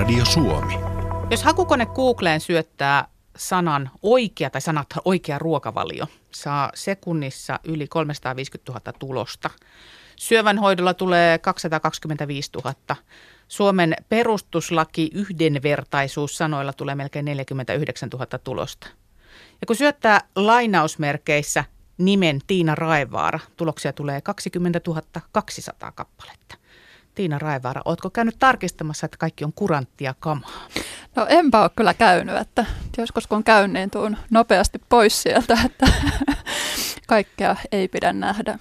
Yleisradio 0.00 0.24
Suomi. 0.24 0.74
Jos 1.30 1.42
hakukone 1.42 1.86
Googleen 1.86 2.40
syöttää 2.40 3.08
sanan 3.36 3.90
oikea 4.02 4.50
tai 4.50 4.60
sanat 4.60 4.86
oikea 5.04 5.38
ruokavalio, 5.38 6.06
saa 6.30 6.70
sekunnissa 6.74 7.60
yli 7.64 7.86
350 7.86 8.72
000 8.72 8.98
tulosta. 8.98 9.50
Syövänhoidolla 10.16 10.94
tulee 10.94 11.38
225 11.38 12.50
000. 12.64 12.74
Suomen 13.48 13.96
perustuslaki 14.08 15.10
yhdenvertaisuus 15.14 16.36
sanoilla 16.36 16.72
tulee 16.72 16.94
melkein 16.94 17.24
49 17.24 18.08
000 18.08 18.26
tulosta. 18.26 18.86
Ja 19.60 19.66
kun 19.66 19.76
syöttää 19.76 20.20
lainausmerkeissä 20.36 21.64
nimen 21.98 22.40
Tiina 22.46 22.74
Raivaara, 22.74 23.40
tuloksia 23.56 23.92
tulee 23.92 24.20
20 24.20 24.80
200 25.32 25.92
kappaletta. 25.92 26.59
Tiina 27.20 27.38
Raivaara, 27.38 27.82
oletko 27.84 28.10
käynyt 28.10 28.36
tarkistamassa, 28.38 29.04
että 29.04 29.16
kaikki 29.18 29.44
on 29.44 29.52
kuranttia 29.52 30.14
kamaa? 30.20 30.68
No 31.16 31.26
enpä 31.28 31.62
ole 31.62 31.70
kyllä 31.76 31.94
käynyt, 31.94 32.36
että 32.36 32.66
joskus 32.98 33.26
kun 33.26 33.44
käyn, 33.44 33.72
niin 33.72 33.90
tuun 33.90 34.16
nopeasti 34.30 34.80
pois 34.88 35.22
sieltä, 35.22 35.58
että 35.64 35.86
kaikkea 37.06 37.56
ei 37.72 37.88
pidä 37.88 38.12
nähdä. 38.12 38.58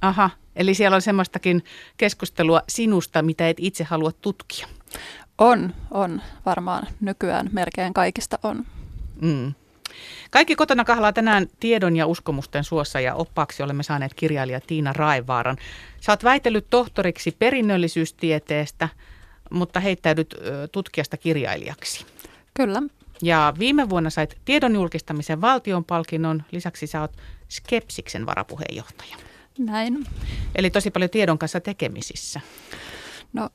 Aha, 0.00 0.30
eli 0.56 0.74
siellä 0.74 0.94
on 0.94 1.02
semmoistakin 1.02 1.64
keskustelua 1.96 2.62
sinusta, 2.68 3.22
mitä 3.22 3.48
et 3.48 3.56
itse 3.60 3.84
halua 3.84 4.12
tutkia. 4.12 4.66
On, 5.38 5.74
on. 5.90 6.22
Varmaan 6.46 6.86
nykyään 7.00 7.50
melkein 7.52 7.94
kaikista 7.94 8.38
on. 8.42 8.66
Mm. 9.20 9.54
Kaikki 10.30 10.56
kotona 10.56 10.84
kahlaa 10.84 11.12
tänään 11.12 11.46
tiedon 11.60 11.96
ja 11.96 12.06
uskomusten 12.06 12.64
suossa 12.64 13.00
ja 13.00 13.14
oppaaksi 13.14 13.62
olemme 13.62 13.82
saaneet 13.82 14.14
kirjailija 14.14 14.60
Tiina 14.60 14.92
Raivaaran. 14.92 15.56
Oot 16.08 16.24
väitellyt 16.24 16.66
tohtoriksi 16.70 17.36
perinnöllisyystieteestä, 17.38 18.88
mutta 19.50 19.80
heittäydyt 19.80 20.34
tutkijasta 20.72 21.16
kirjailijaksi. 21.16 22.06
Kyllä. 22.54 22.82
Ja 23.22 23.54
viime 23.58 23.88
vuonna 23.88 24.10
sait 24.10 24.38
tiedon 24.44 24.74
julkistamisen 24.74 25.40
valtionpalkinnon. 25.40 26.42
Lisäksi 26.50 26.86
sä 26.86 27.00
oot 27.00 27.16
Skepsiksen 27.48 28.26
varapuheenjohtaja. 28.26 29.16
Näin. 29.58 30.06
Eli 30.54 30.70
tosi 30.70 30.90
paljon 30.90 31.10
tiedon 31.10 31.38
kanssa 31.38 31.60
tekemisissä. 31.60 32.40
No 33.32 33.50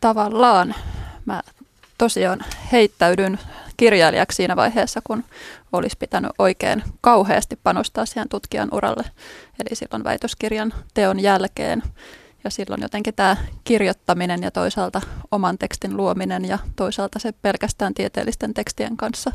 tavallaan 0.00 0.74
mä 1.24 1.42
tosiaan 1.98 2.44
heittäydyn 2.72 3.38
kirjailijaksi 3.76 4.36
siinä 4.36 4.56
vaiheessa, 4.56 5.00
kun 5.04 5.24
olisi 5.72 5.96
pitänyt 5.98 6.30
oikein 6.38 6.82
kauheasti 7.00 7.56
panostaa 7.62 8.06
siihen 8.06 8.28
tutkijan 8.28 8.68
uralle. 8.72 9.04
Eli 9.60 9.76
silloin 9.76 10.04
väitöskirjan 10.04 10.74
teon 10.94 11.20
jälkeen. 11.20 11.82
Ja 12.44 12.50
silloin 12.50 12.82
jotenkin 12.82 13.14
tämä 13.14 13.36
kirjoittaminen 13.64 14.42
ja 14.42 14.50
toisaalta 14.50 15.00
oman 15.30 15.58
tekstin 15.58 15.96
luominen 15.96 16.44
ja 16.44 16.58
toisaalta 16.76 17.18
se 17.18 17.32
pelkästään 17.32 17.94
tieteellisten 17.94 18.54
tekstien 18.54 18.96
kanssa 18.96 19.32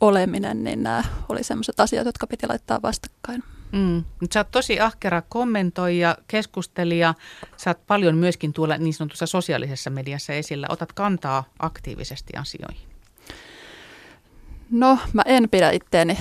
oleminen, 0.00 0.64
niin 0.64 0.82
nämä 0.82 1.04
oli 1.28 1.44
sellaiset 1.44 1.80
asiat, 1.80 2.06
jotka 2.06 2.26
piti 2.26 2.46
laittaa 2.46 2.82
vastakkain. 2.82 3.42
Mm. 3.76 4.04
Sä 4.32 4.40
oot 4.40 4.50
tosi 4.50 4.80
ahkera 4.80 5.22
kommentoija, 5.28 6.16
keskustelija. 6.28 7.14
Sä 7.56 7.70
oot 7.70 7.86
paljon 7.86 8.16
myöskin 8.16 8.52
tuolla 8.52 8.78
niin 8.78 8.94
sanotussa 8.94 9.26
sosiaalisessa 9.26 9.90
mediassa 9.90 10.32
esillä. 10.32 10.66
Otat 10.70 10.92
kantaa 10.92 11.44
aktiivisesti 11.58 12.32
asioihin. 12.36 12.88
No, 14.70 14.98
mä 15.12 15.22
en 15.26 15.48
pidä 15.50 15.70
itteeni 15.70 16.18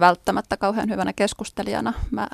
välttämättä 0.00 0.56
kauhean 0.56 0.90
hyvänä 0.90 1.12
keskustelijana. 1.12 1.92
Mä 2.10 2.28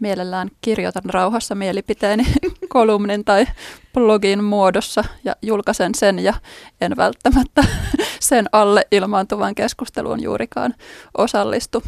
mielellään 0.00 0.50
kirjoitan 0.60 1.02
rauhassa 1.06 1.54
mielipiteeni 1.54 2.26
kolumnin 2.68 3.24
tai 3.24 3.46
blogin 3.92 4.44
muodossa 4.44 5.04
ja 5.24 5.36
julkaisen 5.42 5.94
sen 5.94 6.18
ja 6.18 6.34
en 6.80 6.96
välttämättä 6.96 7.64
sen 8.20 8.46
alle 8.52 8.86
ilmaantuvan 8.92 9.54
keskusteluun 9.54 10.22
juurikaan 10.22 10.74
osallistu. 11.18 11.82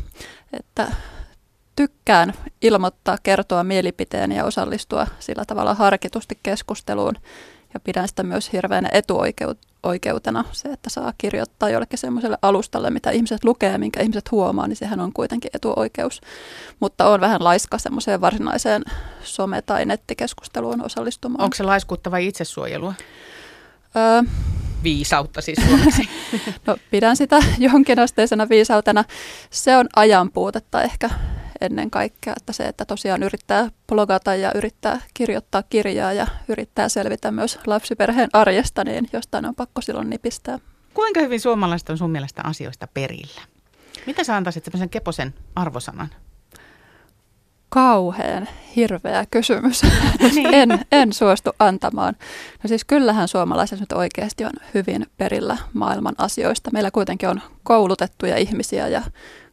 Että 0.52 0.92
tykkään 1.76 2.32
ilmoittaa, 2.62 3.18
kertoa 3.22 3.64
mielipiteeni 3.64 4.36
ja 4.36 4.44
osallistua 4.44 5.06
sillä 5.18 5.44
tavalla 5.44 5.74
harkitusti 5.74 6.38
keskusteluun 6.42 7.14
ja 7.74 7.80
pidän 7.80 8.08
sitä 8.08 8.22
myös 8.22 8.52
hirveänä 8.52 8.88
etuoikeutena. 8.92 10.44
Se, 10.52 10.68
että 10.68 10.90
saa 10.90 11.12
kirjoittaa 11.18 11.70
jollekin 11.70 11.98
semmoiselle 11.98 12.38
alustalle, 12.42 12.90
mitä 12.90 13.10
ihmiset 13.10 13.44
lukee 13.44 13.72
ja 13.72 13.78
minkä 13.78 14.00
ihmiset 14.00 14.30
huomaa, 14.30 14.66
niin 14.66 14.76
sehän 14.76 15.00
on 15.00 15.12
kuitenkin 15.12 15.50
etuoikeus. 15.54 16.20
Mutta 16.80 17.08
on 17.08 17.20
vähän 17.20 17.44
laiska 17.44 17.78
semmoiseen 17.78 18.20
varsinaiseen 18.20 18.82
some- 19.22 19.62
tai 19.66 19.84
nettikeskusteluun 19.84 20.84
osallistumaan. 20.84 21.44
Onko 21.44 21.54
se 21.54 21.62
laiskuutta 21.62 22.10
vai 22.10 22.26
itsesuojelua? 22.26 22.94
Öö, 23.96 24.22
Viisautta 24.82 25.40
siis 25.40 25.58
suomeksi. 25.68 26.08
no, 26.66 26.76
pidän 26.90 27.16
sitä 27.16 27.38
jonkinasteisena 27.58 28.48
viisautena. 28.48 29.04
Se 29.50 29.76
on 29.76 29.86
ajanpuutetta 29.96 30.82
ehkä 30.82 31.10
ennen 31.60 31.90
kaikkea, 31.90 32.34
että 32.36 32.52
se, 32.52 32.64
että 32.64 32.84
tosiaan 32.84 33.22
yrittää 33.22 33.70
blogata 33.88 34.34
ja 34.34 34.52
yrittää 34.54 35.00
kirjoittaa 35.14 35.62
kirjaa 35.62 36.12
ja 36.12 36.26
yrittää 36.48 36.88
selvitä 36.88 37.30
myös 37.30 37.58
lapsiperheen 37.66 38.28
arjesta, 38.32 38.84
niin 38.84 39.08
jostain 39.12 39.46
on 39.46 39.54
pakko 39.54 39.80
silloin 39.80 40.10
nipistää. 40.10 40.58
Kuinka 40.94 41.20
hyvin 41.20 41.40
suomalaiset 41.40 41.90
on 41.90 41.98
sun 41.98 42.10
mielestä 42.10 42.42
asioista 42.44 42.86
perillä? 42.94 43.40
Mitä 44.06 44.24
sä 44.24 44.36
antaisit 44.36 44.64
sellaisen 44.64 44.90
keposen 44.90 45.34
arvosanan? 45.54 46.08
kauhean 47.68 48.48
hirveä 48.76 49.24
kysymys. 49.30 49.82
Niin. 50.34 50.54
en, 50.54 50.80
en 50.92 51.12
suostu 51.12 51.50
antamaan. 51.58 52.14
No 52.62 52.68
siis 52.68 52.84
kyllähän 52.84 53.28
suomalaiset 53.28 53.80
nyt 53.80 53.92
oikeasti 53.92 54.44
on 54.44 54.52
hyvin 54.74 55.06
perillä 55.16 55.56
maailman 55.72 56.14
asioista. 56.18 56.70
Meillä 56.72 56.90
kuitenkin 56.90 57.28
on 57.28 57.40
koulutettuja 57.62 58.36
ihmisiä 58.36 58.88
ja 58.88 59.02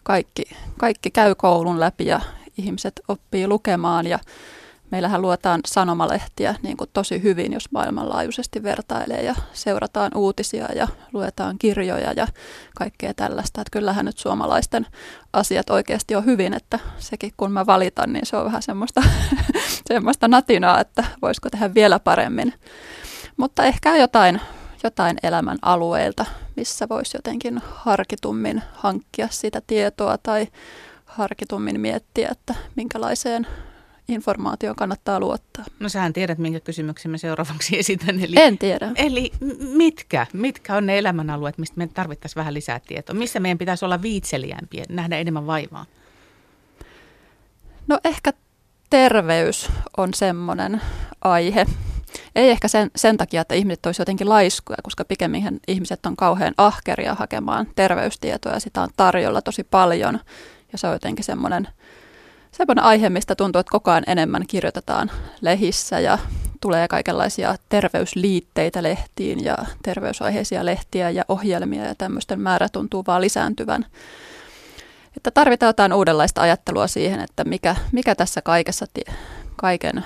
kaikki, 0.04 0.44
kaikki 0.78 1.12
käy 1.12 1.36
koulun 1.36 1.80
läpi 1.80 2.06
ja 2.06 2.22
ihmiset 2.58 3.02
oppii 3.08 3.48
lukemaan 3.48 4.08
ja 4.08 4.20
meillähän 4.92 5.22
luetaan 5.22 5.62
sanomalehtiä 5.66 6.56
niin 6.64 6.78
kuin 6.78 6.90
tosi 6.94 7.24
hyvin, 7.24 7.54
jos 7.54 7.72
maailmanlaajuisesti 7.72 8.64
vertailee 8.64 9.24
ja 9.24 9.36
seurataan 9.54 10.12
uutisia 10.16 10.66
ja 10.76 10.88
luetaan 11.14 11.58
kirjoja 11.60 12.12
ja 12.12 12.28
kaikkea 12.76 13.14
tällaista. 13.14 13.62
Että 13.62 13.72
kyllähän 13.72 14.06
nyt 14.06 14.18
suomalaisten 14.18 14.88
asiat 15.34 15.70
oikeasti 15.70 16.16
on 16.16 16.26
hyvin, 16.26 16.54
että 16.54 16.80
sekin 16.98 17.34
kun 17.38 17.52
mä 17.52 17.66
valitan, 17.66 18.14
niin 18.14 18.26
se 18.26 18.38
on 18.38 18.46
vähän 18.46 18.62
semmoista, 18.62 19.04
semmoista 19.92 20.28
natinaa, 20.28 20.80
että 20.80 21.04
voisiko 21.22 21.50
tehdä 21.50 21.74
vielä 21.74 22.00
paremmin. 22.00 22.54
Mutta 23.38 23.64
ehkä 23.64 23.98
jotain 23.98 24.42
jotain 24.84 25.18
elämän 25.24 25.58
alueilta, 25.62 26.26
missä 26.56 26.90
voisi 26.90 27.18
jotenkin 27.18 27.62
harkitummin 27.66 28.64
hankkia 28.74 29.28
sitä 29.32 29.62
tietoa 29.68 30.18
tai 30.18 30.48
harkitummin 31.06 31.80
miettiä, 31.80 32.30
että 32.32 32.56
minkälaiseen 32.76 33.48
informaatioon 34.08 34.76
kannattaa 34.76 35.20
luottaa. 35.20 35.66
No 35.80 35.90
sähän 35.90 36.14
tiedät, 36.14 36.38
minkä 36.38 36.60
kysymyksen 36.60 37.12
mä 37.12 37.18
seuraavaksi 37.18 37.78
esitän. 37.80 38.20
Eli, 38.20 38.36
en 38.40 38.58
tiedä. 38.58 38.92
Eli 38.96 39.32
mitkä, 39.60 40.28
mitkä 40.34 40.76
on 40.76 40.86
ne 40.86 40.98
elämänalueet, 40.98 41.58
mistä 41.58 41.78
me 41.78 41.88
tarvittaisiin 41.88 42.42
vähän 42.42 42.54
lisää 42.54 42.80
tietoa? 42.80 43.16
Missä 43.16 43.40
meidän 43.40 43.58
pitäisi 43.58 43.86
olla 43.86 44.02
viitseliämpiä, 44.02 44.86
nähdä 44.90 45.18
enemmän 45.18 45.48
vaivaa? 45.48 45.86
No 47.88 48.00
ehkä 48.04 48.34
terveys 48.90 49.70
on 49.98 50.14
semmoinen 50.14 50.82
aihe, 51.22 51.66
ei 52.36 52.50
ehkä 52.50 52.68
sen, 52.68 52.92
sen 52.96 53.18
takia, 53.18 53.42
että 53.42 53.56
ihmiset 53.56 53.86
olisivat 53.86 54.02
jotenkin 54.02 54.30
laiskuja, 54.30 54.78
koska 54.84 55.06
pikemminkin 55.06 55.60
ihmiset 55.68 56.06
on 56.06 56.16
kauhean 56.16 56.54
ahkeria 56.58 57.16
hakemaan 57.16 57.68
terveystietoa 57.76 58.54
ja 58.54 58.60
sitä 58.60 58.82
on 58.82 58.90
tarjolla 58.98 59.42
tosi 59.42 59.64
paljon. 59.64 60.20
Ja 60.72 60.78
se 60.78 60.88
on 60.88 60.94
jotenkin 60.94 61.26
semmoinen, 61.26 61.68
semmoinen 62.52 62.84
aihe, 62.84 63.10
mistä 63.10 63.36
tuntuu, 63.36 63.60
että 63.60 63.72
koko 63.72 63.92
ajan 63.92 64.04
enemmän 64.08 64.48
kirjoitetaan 64.48 65.12
lehissä 65.42 66.00
ja 66.00 66.18
tulee 66.62 66.88
kaikenlaisia 66.88 67.56
terveysliitteitä 67.70 68.84
lehtiin 68.84 69.44
ja 69.44 69.58
terveysaiheisia 69.84 70.66
lehtiä 70.66 71.10
ja 71.10 71.26
ohjelmia 71.28 71.86
ja 71.86 71.96
tämmöisten 71.96 72.40
määrä 72.40 72.70
tuntuu 72.70 73.04
vaan 73.08 73.22
lisääntyvän. 73.22 73.86
Että 75.18 75.32
tarvitaan 75.32 75.70
jotain 75.70 75.94
uudenlaista 75.94 76.42
ajattelua 76.42 76.88
siihen, 76.88 77.20
että 77.20 77.44
mikä, 77.44 77.76
mikä 77.92 78.16
tässä 78.16 78.42
kaikessa, 78.42 78.86
kaiken 79.56 80.04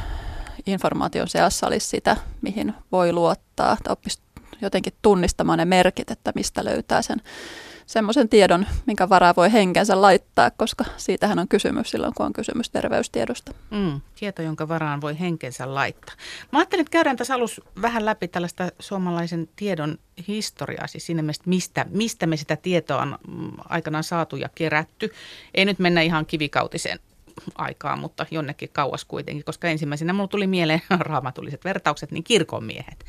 informaation 0.68 1.28
seassa 1.28 1.68
olisi 1.68 1.88
sitä, 1.88 2.18
mihin 2.42 2.74
voi 2.92 3.14
luottaa, 3.14 3.74
että 3.74 3.92
oppisi 3.92 4.19
jotenkin 4.62 4.94
tunnistamaan 5.02 5.60
ne 5.60 5.66
merkit, 5.66 6.12
että 6.12 6.31
mistä 6.36 6.66
löytää 6.66 7.02
sen 7.02 7.22
semmoisen 7.88 8.30
tiedon, 8.30 8.66
minkä 8.86 9.10
varaa 9.10 9.34
voi 9.36 9.54
henkensä 9.54 10.02
laittaa, 10.02 10.52
koska 10.52 10.86
siitähän 10.98 11.40
on 11.40 11.48
kysymys 11.48 11.92
silloin, 11.92 12.14
kun 12.14 12.25
on 12.25 12.34
kysymys 12.34 12.69
terveystiedosta. 12.69 13.52
Mm, 13.69 14.02
tieto, 14.19 14.42
jonka 14.42 14.68
varaan 14.68 15.02
voi 15.02 15.19
henkensä 15.19 15.74
laittaa. 15.74 16.16
Mä 16.52 16.60
ajattelin, 16.60 16.81
että 16.81 16.92
käydään 16.92 17.18
tässä 17.18 17.36
alussa 17.36 17.62
vähän 17.81 18.06
läpi 18.06 18.28
tällaista 18.28 18.70
suomalaisen 18.80 19.50
tiedon 19.56 19.98
historiaa, 20.28 20.88
siis 20.88 21.06
siinä 21.06 21.22
mielessä, 21.22 21.44
mistä, 21.46 21.86
mistä 21.90 22.28
me 22.28 22.38
sitä 22.38 22.56
tietoa 22.56 23.02
on 23.02 23.18
mm, 23.28 23.52
aikanaan 23.70 24.04
saatu 24.04 24.36
ja 24.36 24.50
kerätty. 24.56 25.13
Ei 25.54 25.66
nyt 25.66 25.80
mennä 25.80 26.02
ihan 26.02 26.25
kivikautiseen 26.25 27.00
aikaa, 27.56 27.95
mutta 27.95 28.25
jonnekin 28.31 28.69
kauas 28.74 29.06
kuitenkin, 29.06 29.45
koska 29.45 29.68
ensimmäisenä 29.68 30.13
mulla 30.13 30.28
tuli 30.28 30.48
mieleen 30.48 30.81
raamatulliset 31.00 31.66
vertaukset, 31.66 32.12
niin 32.12 32.24
kirkonmiehet. 32.24 33.06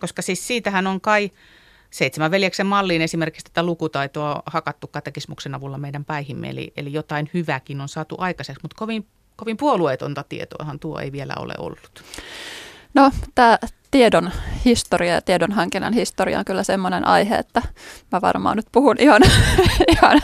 Koska 0.00 0.22
siis 0.22 0.46
siitähän 0.46 0.86
on 0.86 1.00
kai 1.00 1.30
seitsemän 1.90 2.30
veljeksen 2.30 2.66
malliin 2.66 3.02
esimerkiksi 3.02 3.44
tätä 3.44 3.62
lukutaitoa 3.62 4.42
hakattu 4.46 4.86
katekismuksen 4.86 5.54
avulla 5.54 5.78
meidän 5.78 6.04
päihimme, 6.04 6.50
eli, 6.50 6.72
eli 6.76 6.92
jotain 6.92 7.30
hyväkin 7.34 7.80
on 7.80 7.88
saatu 7.88 8.14
aikaiseksi, 8.18 8.60
mutta 8.62 8.76
kovin, 8.78 9.06
kovin 9.36 9.56
puolueetonta 9.56 10.24
tietoahan 10.28 10.78
tuo 10.78 10.98
ei 10.98 11.12
vielä 11.12 11.34
ole 11.38 11.54
ollut. 11.58 12.04
No, 12.94 13.10
tämä 13.34 13.58
tiedon 13.90 14.30
historia 14.64 15.14
ja 15.14 15.22
tiedonhankinnan 15.22 15.92
historia 15.92 16.38
on 16.38 16.44
kyllä 16.44 16.62
semmoinen 16.62 17.06
aihe, 17.06 17.34
että 17.34 17.62
mä 18.12 18.20
varmaan 18.20 18.56
nyt 18.56 18.66
puhun 18.72 18.96
ihan, 18.98 19.22
ihan, 19.96 20.20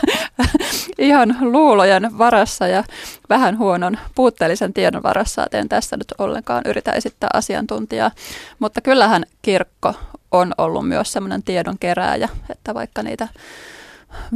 ihan 0.97 1.37
luulojen 1.41 2.17
varassa 2.17 2.67
ja 2.67 2.83
vähän 3.29 3.57
huonon 3.57 3.97
puutteellisen 4.15 4.73
tiedon 4.73 5.03
varassa, 5.03 5.43
että 5.43 5.57
en 5.57 5.69
tässä 5.69 5.97
nyt 5.97 6.13
ollenkaan 6.17 6.61
yritä 6.65 6.91
esittää 6.91 7.29
asiantuntijaa. 7.33 8.11
Mutta 8.59 8.81
kyllähän 8.81 9.23
kirkko 9.41 9.93
on 10.31 10.53
ollut 10.57 10.87
myös 10.87 11.11
semmoinen 11.11 11.43
tiedon 11.43 11.79
kerääjä, 11.79 12.29
että 12.49 12.73
vaikka 12.73 13.03
niitä 13.03 13.27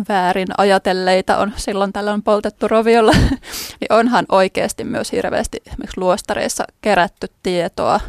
väärin 0.09 0.47
ajatelleita 0.57 1.37
on 1.37 1.53
silloin 1.55 1.93
tällöin 1.93 2.23
poltettu 2.23 2.67
roviolla, 2.67 3.11
niin 3.79 3.93
onhan 3.93 4.25
oikeasti 4.29 4.83
myös 4.83 5.11
hirveästi 5.11 5.61
esimerkiksi 5.67 5.99
luostareissa 5.99 6.63
kerätty 6.81 7.27
tietoa 7.43 7.99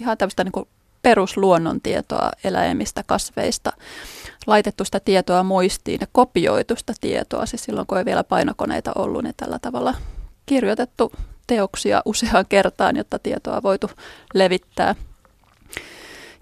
ihan 0.00 0.18
tämmöistä 0.18 0.44
niin 0.44 0.52
kuin 0.52 0.68
perusluonnontietoa 1.02 2.30
eläimistä, 2.44 3.02
kasveista, 3.06 3.72
laitettu 4.46 4.84
sitä 4.84 5.00
tietoa 5.00 5.42
muistiin 5.42 5.98
ja 6.00 6.06
kopioitu 6.12 6.76
sitä 6.76 6.94
tietoa, 7.00 7.46
siis 7.46 7.64
silloin 7.64 7.86
kun 7.86 7.98
ei 7.98 8.04
vielä 8.04 8.24
painokoneita 8.24 8.92
ollut, 8.94 9.22
niin 9.22 9.34
tällä 9.36 9.58
tavalla 9.58 9.94
kirjoitettu 10.46 11.12
teoksia 11.46 12.02
useaan 12.04 12.46
kertaan, 12.48 12.96
jotta 12.96 13.18
tietoa 13.18 13.62
voitu 13.62 13.90
levittää. 14.34 14.94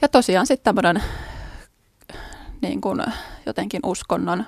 Ja 0.03 0.09
tosiaan 0.09 0.47
sitten 0.47 0.65
tämmöinen 0.65 1.03
niin 2.63 2.81
kuin 2.81 3.03
jotenkin 3.47 3.81
uskonnon 3.85 4.45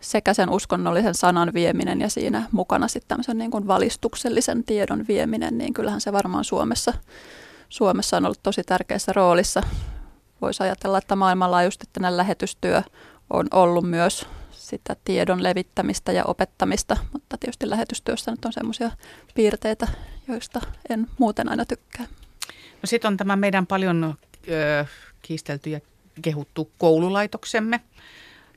sekä 0.00 0.34
sen 0.34 0.50
uskonnollisen 0.50 1.14
sanan 1.14 1.54
vieminen 1.54 2.00
ja 2.00 2.10
siinä 2.10 2.48
mukana 2.52 2.88
sitten 2.88 3.08
tämmöisen 3.08 3.38
niin 3.38 3.50
kuin 3.50 3.66
valistuksellisen 3.66 4.64
tiedon 4.64 5.04
vieminen, 5.08 5.58
niin 5.58 5.74
kyllähän 5.74 6.00
se 6.00 6.12
varmaan 6.12 6.44
Suomessa 6.44 6.92
Suomessa 7.68 8.16
on 8.16 8.24
ollut 8.24 8.42
tosi 8.42 8.62
tärkeässä 8.62 9.12
roolissa. 9.12 9.62
Voisi 10.40 10.62
ajatella, 10.62 10.98
että 10.98 11.16
maailmanlaajuisesti 11.16 11.86
tänä 11.92 12.16
lähetystyö 12.16 12.82
on 13.30 13.46
ollut 13.52 13.90
myös 13.90 14.26
sitä 14.50 14.96
tiedon 15.04 15.42
levittämistä 15.42 16.12
ja 16.12 16.24
opettamista, 16.24 16.96
mutta 17.12 17.38
tietysti 17.38 17.70
lähetystyössä 17.70 18.30
nyt 18.30 18.44
on 18.44 18.52
sellaisia 18.52 18.90
piirteitä, 19.34 19.88
joista 20.28 20.60
en 20.90 21.06
muuten 21.18 21.48
aina 21.48 21.64
tykkää. 21.64 22.06
No 22.82 22.86
sitten 22.86 23.08
on 23.08 23.16
tämä 23.16 23.36
meidän 23.36 23.66
paljon 23.66 24.14
ö, 24.48 24.86
kiistelty 25.22 25.70
ja 25.70 25.80
kehuttu 26.22 26.70
koululaitoksemme, 26.78 27.80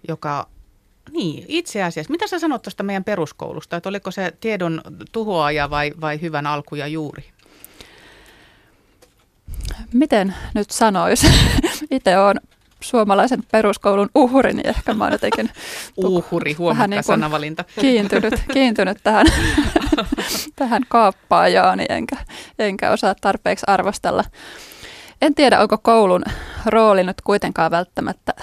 joka 0.08 0.48
niin, 1.12 1.46
itse 1.48 1.84
asiassa. 1.84 2.12
Mitä 2.12 2.28
sä 2.28 2.40
sanot 2.40 2.62
tuosta 2.62 2.84
meidän 2.84 3.04
peruskoulusta? 3.04 3.78
Että 3.78 3.90
oliko 3.90 4.12
se 4.12 4.34
tiedon 4.40 4.82
tuhoaja 5.12 5.70
vai, 5.70 5.92
vai 6.02 6.22
hyvän 6.22 6.48
alku 6.48 6.76
ja 6.76 6.88
juuri? 6.88 7.24
Miten 9.94 10.36
nyt 10.56 10.72
sanoisi, 10.72 11.28
itse 11.92 12.18
olen 12.18 12.40
suomalaisen 12.82 13.44
peruskoulun 13.52 14.10
uhri, 14.16 14.54
niin 14.54 14.68
ehkä 14.68 14.94
mä 14.94 15.04
oon 15.04 15.14
jotenkin 15.14 15.50
uhri, 15.98 16.54
huomakka 16.54 16.88
niin 16.88 17.04
sanavalinta. 17.04 17.64
Kiintynyt, 17.82 18.34
kiintynyt 18.54 18.98
tähän, 19.04 19.26
tähän 20.56 20.82
kaappaajaan, 20.90 21.78
niin 21.78 21.92
enkä, 21.92 22.18
enkä 22.60 22.92
osaa 22.92 23.16
tarpeeksi 23.22 23.66
arvostella. 23.68 24.24
En 25.22 25.36
tiedä, 25.36 25.60
onko 25.60 25.78
koulun 25.78 26.24
rooli 26.66 27.04
nyt 27.04 27.22
kuitenkaan 27.22 27.72
välttämättä 27.72 28.34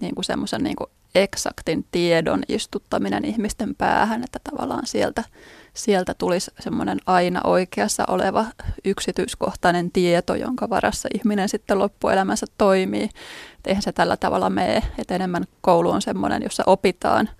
niin 0.00 0.14
kuin 0.14 0.24
semmoisen 0.24 0.62
niin 0.62 0.76
kuin 0.76 0.90
eksaktin 1.14 1.86
tiedon 1.92 2.42
istuttaminen 2.48 3.24
ihmisten 3.24 3.74
päähän, 3.74 4.24
että 4.24 4.38
tavallaan 4.50 4.86
sieltä– 4.86 5.24
sieltä 5.74 6.14
tulisi 6.14 6.50
semmoinen 6.60 6.98
aina 7.06 7.40
oikeassa 7.44 8.04
oleva 8.08 8.46
yksityiskohtainen 8.84 9.92
tieto, 9.92 10.34
jonka 10.34 10.70
varassa 10.70 11.08
ihminen 11.14 11.48
sitten 11.48 11.78
loppuelämänsä 11.78 12.46
toimii. 12.58 13.04
Et 13.04 13.66
eihän 13.66 13.82
se 13.82 13.92
tällä 13.92 14.16
tavalla 14.16 14.50
mene, 14.50 14.82
että 14.98 15.14
enemmän 15.14 15.44
koulu 15.60 15.90
on 15.90 16.02
semmoinen, 16.02 16.42
jossa 16.42 16.62
opitaan, 16.66 17.30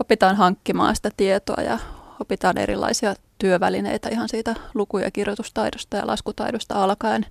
opitaan 0.00 0.36
hankkimaan 0.36 0.96
sitä 0.96 1.10
tietoa 1.16 1.62
ja 1.62 1.78
opitaan 2.20 2.58
erilaisia 2.58 3.14
työvälineitä 3.38 4.08
ihan 4.08 4.28
siitä 4.28 4.54
luku- 4.74 4.98
ja 4.98 5.10
kirjoitustaidosta 5.10 5.96
ja 5.96 6.06
laskutaidosta 6.06 6.84
alkaen, 6.84 7.26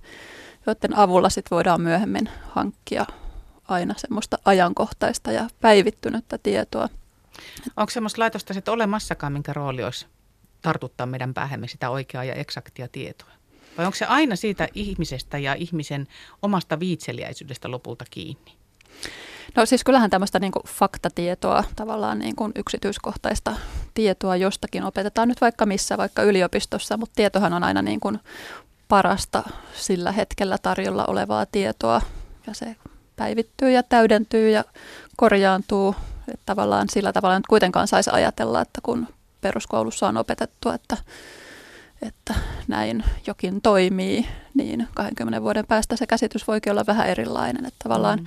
joiden 0.66 0.96
avulla 0.98 1.30
sitten 1.30 1.56
voidaan 1.56 1.80
myöhemmin 1.80 2.28
hankkia 2.48 3.06
aina 3.68 3.94
semmoista 3.96 4.38
ajankohtaista 4.44 5.32
ja 5.32 5.48
päivittynyttä 5.60 6.38
tietoa. 6.38 6.88
Onko 7.76 7.90
semmoista 7.90 8.20
laitosta 8.22 8.54
sitten 8.54 8.74
olemassakaan, 8.74 9.32
minkä 9.32 9.52
rooli 9.52 9.84
olisi 9.84 10.06
tartuttaa 10.62 11.06
meidän 11.06 11.34
päähämme 11.34 11.68
sitä 11.68 11.90
oikeaa 11.90 12.24
ja 12.24 12.34
eksaktia 12.34 12.88
tietoa? 12.88 13.30
Vai 13.78 13.86
onko 13.86 13.96
se 13.96 14.04
aina 14.04 14.36
siitä 14.36 14.68
ihmisestä 14.74 15.38
ja 15.38 15.54
ihmisen 15.54 16.08
omasta 16.42 16.80
viitseliäisyydestä 16.80 17.70
lopulta 17.70 18.04
kiinni? 18.10 18.52
No 19.56 19.66
siis 19.66 19.84
kyllähän 19.84 20.10
tämmöistä 20.10 20.38
niin 20.38 20.52
kuin 20.52 20.62
faktatietoa, 20.66 21.64
tavallaan 21.76 22.18
niin 22.18 22.36
kuin 22.36 22.52
yksityiskohtaista 22.56 23.56
tietoa 23.94 24.36
jostakin 24.36 24.84
opetetaan 24.84 25.28
nyt 25.28 25.40
vaikka 25.40 25.66
missä, 25.66 25.98
vaikka 25.98 26.22
yliopistossa, 26.22 26.96
mutta 26.96 27.12
tietohan 27.16 27.52
on 27.52 27.64
aina 27.64 27.82
niin 27.82 28.00
kuin 28.00 28.18
parasta 28.88 29.42
sillä 29.74 30.12
hetkellä 30.12 30.58
tarjolla 30.58 31.04
olevaa 31.04 31.46
tietoa 31.46 32.02
ja 32.46 32.54
se 32.54 32.76
päivittyy 33.16 33.70
ja 33.70 33.82
täydentyy 33.82 34.50
ja 34.50 34.64
korjaantuu. 35.16 35.94
Että 36.28 36.42
tavallaan 36.46 36.88
sillä 36.90 37.12
tavalla 37.12 37.38
nyt 37.38 37.46
kuitenkaan 37.46 37.88
saisi 37.88 38.10
ajatella, 38.12 38.60
että 38.60 38.80
kun 38.82 39.08
peruskoulussa 39.42 40.08
on 40.08 40.16
opetettu, 40.16 40.70
että, 40.70 40.96
että 42.02 42.34
näin 42.68 43.04
jokin 43.26 43.62
toimii, 43.62 44.28
niin 44.54 44.88
20 44.94 45.42
vuoden 45.42 45.66
päästä 45.66 45.96
se 45.96 46.06
käsitys 46.06 46.46
voikin 46.46 46.72
olla 46.72 46.86
vähän 46.86 47.08
erilainen. 47.08 47.66
Että 47.66 47.78
tavallaan 47.84 48.18
mm. 48.18 48.26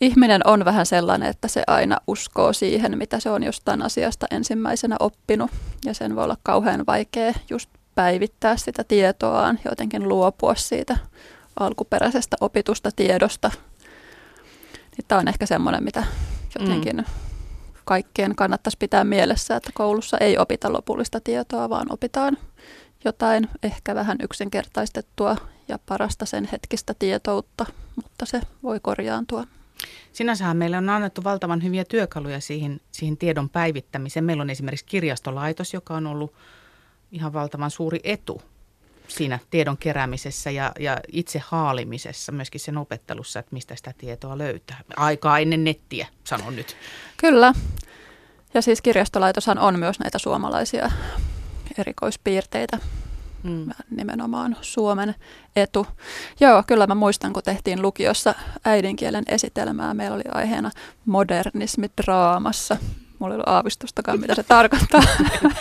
ihminen 0.00 0.46
on 0.46 0.64
vähän 0.64 0.86
sellainen, 0.86 1.28
että 1.28 1.48
se 1.48 1.62
aina 1.66 1.96
uskoo 2.06 2.52
siihen, 2.52 2.98
mitä 2.98 3.20
se 3.20 3.30
on 3.30 3.42
jostain 3.42 3.82
asiasta 3.82 4.26
ensimmäisenä 4.30 4.96
oppinut. 5.00 5.50
Ja 5.84 5.94
sen 5.94 6.16
voi 6.16 6.24
olla 6.24 6.36
kauhean 6.42 6.86
vaikea 6.86 7.32
just 7.50 7.70
päivittää 7.94 8.56
sitä 8.56 8.84
tietoaan, 8.84 9.58
jotenkin 9.64 10.08
luopua 10.08 10.54
siitä 10.54 10.96
alkuperäisestä 11.60 12.36
opitusta 12.40 12.90
tiedosta. 12.96 13.50
Niin 14.96 15.04
tämä 15.08 15.18
on 15.20 15.28
ehkä 15.28 15.46
semmoinen, 15.46 15.84
mitä 15.84 16.04
jotenkin 16.58 16.96
mm 16.96 17.27
kaikkien 17.88 18.36
kannattaisi 18.36 18.78
pitää 18.78 19.04
mielessä, 19.04 19.56
että 19.56 19.70
koulussa 19.74 20.18
ei 20.18 20.38
opita 20.38 20.72
lopullista 20.72 21.20
tietoa, 21.20 21.68
vaan 21.68 21.92
opitaan 21.92 22.38
jotain 23.04 23.48
ehkä 23.62 23.94
vähän 23.94 24.18
yksinkertaistettua 24.22 25.36
ja 25.68 25.78
parasta 25.86 26.26
sen 26.26 26.48
hetkistä 26.52 26.94
tietoutta, 26.98 27.66
mutta 27.96 28.26
se 28.26 28.40
voi 28.62 28.80
korjaantua. 28.80 29.44
Sinänsähän 30.12 30.56
meille 30.56 30.76
on 30.76 30.88
annettu 30.88 31.24
valtavan 31.24 31.62
hyviä 31.62 31.84
työkaluja 31.84 32.40
siihen, 32.40 32.80
siihen 32.92 33.16
tiedon 33.16 33.48
päivittämiseen. 33.48 34.24
Meillä 34.24 34.40
on 34.40 34.50
esimerkiksi 34.50 34.86
kirjastolaitos, 34.86 35.74
joka 35.74 35.94
on 35.94 36.06
ollut 36.06 36.34
ihan 37.12 37.32
valtavan 37.32 37.70
suuri 37.70 38.00
etu 38.04 38.42
siinä 39.08 39.38
tiedon 39.50 39.76
keräämisessä 39.78 40.50
ja, 40.50 40.72
ja 40.80 41.00
itse 41.12 41.42
haalimisessa, 41.46 42.32
myöskin 42.32 42.60
sen 42.60 42.78
opettelussa, 42.78 43.40
että 43.40 43.54
mistä 43.54 43.76
sitä 43.76 43.94
tietoa 43.98 44.38
löytää. 44.38 44.80
Aikaa 44.96 45.38
ennen 45.38 45.64
nettiä, 45.64 46.06
sanon 46.24 46.56
nyt. 46.56 46.76
Kyllä. 47.16 47.52
Ja 48.54 48.62
siis 48.62 48.82
kirjastolaitoshan 48.82 49.58
on 49.58 49.78
myös 49.78 50.00
näitä 50.00 50.18
suomalaisia 50.18 50.90
erikoispiirteitä. 51.78 52.78
Mm. 53.42 53.70
Nimenomaan 53.90 54.56
Suomen 54.60 55.14
etu. 55.56 55.86
Joo, 56.40 56.62
kyllä 56.66 56.86
mä 56.86 56.94
muistan, 56.94 57.32
kun 57.32 57.42
tehtiin 57.42 57.82
lukiossa 57.82 58.34
äidinkielen 58.64 59.24
esitelmää. 59.28 59.94
Meillä 59.94 60.14
oli 60.14 60.24
aiheena 60.32 60.70
modernismi 61.06 61.90
draamassa. 62.02 62.76
Mulla 63.18 63.34
ei 63.34 63.36
ollut 63.36 63.48
aavistustakaan, 63.48 64.20
mitä 64.20 64.34
se 64.34 64.42
tarkoittaa. 64.42 65.02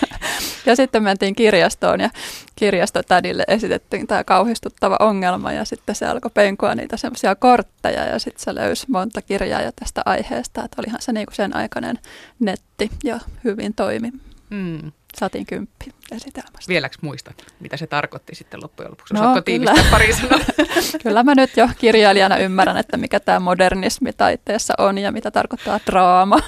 ja 0.66 0.76
sitten 0.76 1.04
mentiin 1.04 1.36
kirjastoon 1.36 2.00
ja 2.00 2.10
kirjastotädille 2.56 3.44
esitettiin 3.48 4.08
tämä 4.08 4.24
kauhistuttava 4.24 4.98
ongelma 5.00 5.52
ja 5.52 5.66
sitten 5.66 5.96
se 5.96 6.06
alkoi 6.06 6.32
penkua 6.34 6.76
niitä 6.76 6.98
semmoisia 6.98 7.36
kortteja 7.36 8.06
ja 8.06 8.20
sitten 8.20 8.44
se 8.44 8.56
löysi 8.56 8.86
monta 8.90 9.22
kirjaa 9.22 9.62
jo 9.62 9.72
tästä 9.80 10.02
aiheesta, 10.06 10.64
että 10.64 10.82
olihan 10.82 11.02
se 11.02 11.14
niinku 11.14 11.34
sen 11.36 11.56
aikainen 11.56 12.00
netti 12.40 12.92
ja 13.04 13.20
hyvin 13.44 13.74
toimi. 13.74 14.12
Mm. 14.50 14.92
Saatiin 15.20 15.46
kymppi 15.46 15.86
esitelmästä. 16.12 16.68
Vieläks 16.68 16.98
muistat, 17.02 17.54
mitä 17.60 17.78
se 17.78 17.88
tarkoitti 17.88 18.36
sitten 18.36 18.60
loppujen 18.64 18.92
lopuksi? 18.92 19.14
No, 19.14 19.20
Osaatko 19.20 19.42
tiivistää 19.42 19.84
pari 19.92 20.14
sanaa? 20.14 20.40
kyllä 21.04 21.24
mä 21.24 21.36
nyt 21.36 21.58
jo 21.58 21.70
kirjailijana 21.78 22.38
ymmärrän, 22.38 22.78
että 22.78 22.98
mikä 22.98 23.20
tämä 23.20 23.40
modernismi 23.40 24.14
taiteessa 24.14 24.74
on 24.78 24.98
ja 24.98 25.12
mitä 25.12 25.32
tarkoittaa 25.32 25.80
draama. 25.86 26.40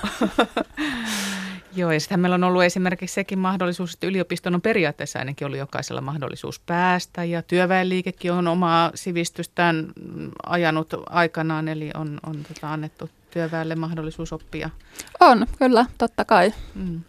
Joo, 1.76 1.92
ja 1.92 2.00
sitten 2.00 2.20
meillä 2.20 2.36
on 2.36 2.44
ollut 2.44 2.64
esimerkiksi 2.64 3.14
sekin 3.14 3.40
mahdollisuus, 3.40 3.94
että 3.94 4.08
yliopiston 4.08 4.56
on 4.56 4.62
periaatteessa 4.62 5.20
ainakin 5.20 5.46
ollut 5.46 5.60
jokaisella 5.60 6.02
mahdollisuus 6.02 6.60
päästä, 6.60 7.24
ja 7.24 7.42
työväenliikekin 7.42 8.32
on 8.32 8.48
omaa 8.48 8.92
sivistystään 8.96 9.88
ajanut 10.46 10.94
aikanaan, 11.06 11.68
eli 11.68 11.92
on, 11.94 12.20
on 12.26 12.44
tota 12.48 12.74
annettu 12.74 13.10
työväelle 13.32 13.76
mahdollisuus 13.76 14.34
oppia. 14.34 14.70
On, 15.20 15.48
kyllä, 15.60 15.86
totta 15.98 16.26
kai. 16.26 16.54
Mm. 16.76 17.02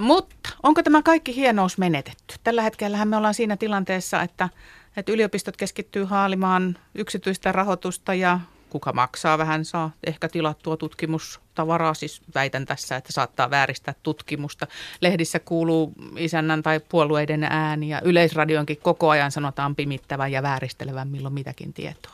Mutta 0.00 0.50
onko 0.62 0.82
tämä 0.82 1.02
kaikki 1.02 1.36
hienous 1.36 1.78
menetetty? 1.78 2.34
Tällä 2.44 2.62
hetkellä 2.62 3.04
me 3.04 3.16
ollaan 3.16 3.34
siinä 3.34 3.56
tilanteessa, 3.56 4.22
että, 4.22 4.48
että 4.96 5.12
yliopistot 5.12 5.56
keskittyy 5.56 6.04
haalimaan 6.04 6.78
yksityistä 6.94 7.52
rahoitusta 7.52 8.14
ja 8.14 8.40
kuka 8.70 8.92
maksaa 8.92 9.38
vähän, 9.38 9.64
saa 9.64 9.90
ehkä 10.06 10.28
tilattua 10.28 10.76
tutkimustavaraa. 10.76 11.94
Siis 11.94 12.22
väitän 12.34 12.66
tässä, 12.66 12.96
että 12.96 13.12
saattaa 13.12 13.50
vääristää 13.50 13.94
tutkimusta. 14.02 14.66
Lehdissä 15.00 15.38
kuuluu 15.38 15.92
isännän 16.16 16.62
tai 16.62 16.80
puolueiden 16.88 17.44
ääni 17.44 17.88
ja 17.88 18.00
yleisradionkin 18.04 18.78
koko 18.82 19.10
ajan 19.10 19.30
sanotaan 19.30 19.76
pimittävän 19.76 20.32
ja 20.32 20.42
vääristelevän 20.42 21.08
milloin 21.08 21.34
mitäkin 21.34 21.72
tietoa. 21.72 22.12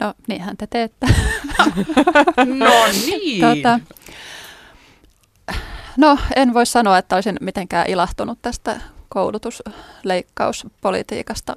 No 0.00 0.14
niinhän 0.26 0.56
te 0.56 0.66
teette. 0.66 1.06
no 2.58 2.86
niin. 3.06 3.40
Tuota, 3.40 3.80
no 5.98 6.18
en 6.36 6.54
voi 6.54 6.66
sanoa, 6.66 6.98
että 6.98 7.16
olisin 7.16 7.36
mitenkään 7.40 7.90
ilahtunut 7.90 8.38
tästä 8.42 8.80
koulutusleikkauspolitiikasta. 9.08 11.56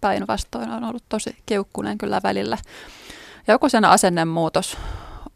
Päinvastoin 0.00 0.70
on 0.70 0.84
ollut 0.84 1.04
tosi 1.08 1.36
kiukkunen 1.46 1.98
kyllä 1.98 2.20
välillä. 2.22 2.58
Joku 3.48 3.68
sen 3.68 3.84
asennemuutos 3.84 4.78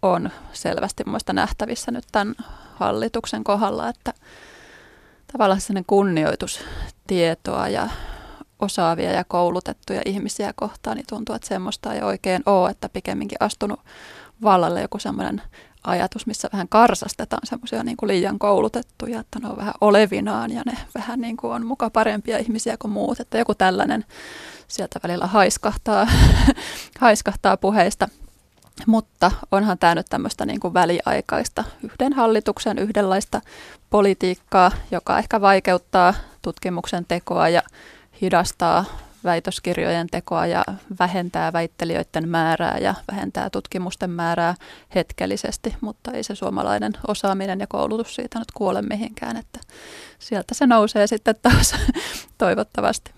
on 0.03 0.31
selvästi 0.53 1.03
muista 1.07 1.33
nähtävissä 1.33 1.91
nyt 1.91 2.05
tämän 2.13 2.35
hallituksen 2.75 3.45
kohdalla, 3.45 3.89
että 3.89 4.13
tavallaan 5.33 5.61
sellainen 5.61 5.85
kunnioitus 5.87 6.61
tietoa 7.07 7.69
ja 7.69 7.89
osaavia 8.59 9.13
ja 9.13 9.25
koulutettuja 9.25 10.03
ihmisiä 10.05 10.53
kohtaan, 10.57 10.97
niin 10.97 11.07
tuntuu, 11.09 11.35
että 11.35 11.49
semmoista 11.49 11.95
ei 11.95 12.03
oikein 12.03 12.43
ole, 12.47 12.71
että 12.71 12.89
pikemminkin 12.89 13.39
astunut 13.41 13.81
vallalle 14.43 14.83
joku 14.83 14.99
semmoinen 14.99 15.43
ajatus, 15.85 16.27
missä 16.27 16.49
vähän 16.53 16.69
karsastetaan 16.69 17.47
semmoisia 17.47 17.85
niin 17.85 17.97
liian 18.03 18.39
koulutettuja, 18.39 19.21
että 19.21 19.39
ne 19.39 19.49
on 19.49 19.57
vähän 19.57 19.75
olevinaan 19.81 20.53
ja 20.53 20.63
ne 20.67 20.77
vähän 20.95 21.21
niin 21.21 21.37
kuin 21.37 21.53
on 21.53 21.67
muka 21.67 21.91
parempia 21.91 22.39
ihmisiä 22.39 22.77
kuin 22.77 22.93
muut, 22.93 23.21
että 23.21 23.39
joku 23.39 23.55
tällainen 23.55 24.05
sieltä 24.69 25.01
välillä 25.03 25.27
haiskahtaa, 25.27 26.09
haiskahtaa 27.01 27.57
puheista. 27.57 28.09
Mutta 28.87 29.31
onhan 29.53 29.79
tämä 29.79 29.95
nyt 29.95 30.07
tämmöistä 30.11 30.47
niin 30.47 30.61
kuin 30.61 30.75
väliaikaista 30.75 31.65
yhden 31.83 32.13
hallituksen 32.13 32.79
yhdenlaista 32.79 33.41
politiikkaa, 33.91 34.73
joka 34.91 35.19
ehkä 35.19 35.41
vaikeuttaa 35.41 36.15
tutkimuksen 36.43 37.05
tekoa 37.09 37.49
ja 37.49 37.63
hidastaa 38.23 38.85
väitöskirjojen 39.25 40.07
tekoa 40.07 40.47
ja 40.47 40.65
vähentää 40.99 41.53
väittelijöiden 41.53 42.29
määrää 42.29 42.79
ja 42.79 42.95
vähentää 43.13 43.51
tutkimusten 43.51 44.11
määrää 44.11 44.55
hetkellisesti, 44.95 45.77
mutta 45.81 46.13
ei 46.13 46.23
se 46.23 46.35
suomalainen 46.35 46.93
osaaminen 47.09 47.61
ja 47.61 47.67
koulutus 47.67 48.15
siitä 48.15 48.39
nyt 48.39 48.53
kuole 48.55 48.83
mihinkään, 48.83 49.37
että 49.37 49.61
sieltä 50.19 50.55
se 50.55 50.67
nousee 50.67 51.07
sitten 51.07 51.35
taas 51.43 51.75
toivottavasti. 52.39 53.13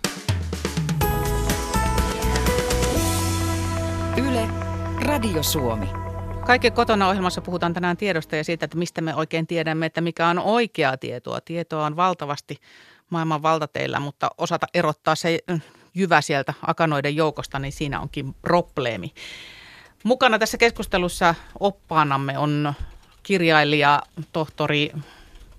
Yle, 4.16 4.49
Radio 5.04 5.42
Suomi. 5.42 5.87
Kaiken 6.47 6.73
kotona 6.73 7.09
ohjelmassa 7.09 7.40
puhutaan 7.40 7.75
tänään 7.75 7.97
tiedosta 7.97 8.37
ja 8.37 8.44
siitä, 8.44 8.64
että 8.64 8.78
mistä 8.78 9.00
me 9.00 9.14
oikein 9.14 9.47
tiedämme, 9.47 9.87
että 9.87 10.00
mikä 10.00 10.28
on 10.28 10.38
oikeaa 10.38 10.97
tietoa. 10.97 11.40
Tietoa 11.40 11.87
on 11.87 11.97
valtavasti 11.97 12.56
maailman 13.11 13.42
valtateillä, 13.42 14.00
mutta 14.00 14.30
osata 14.38 14.66
erottaa 14.75 15.14
se 15.14 15.38
jyvä 15.94 16.20
sieltä 16.20 16.54
akanoiden 16.66 17.16
joukosta, 17.16 17.58
niin 17.58 17.72
siinä 17.72 18.00
onkin 18.00 18.34
probleemi. 18.34 19.14
Mukana 20.04 20.38
tässä 20.38 20.58
keskustelussa 20.58 21.34
oppaanamme 21.61 22.38
on 22.38 22.75
kirjailija, 23.22 24.02
tohtori, 24.32 24.92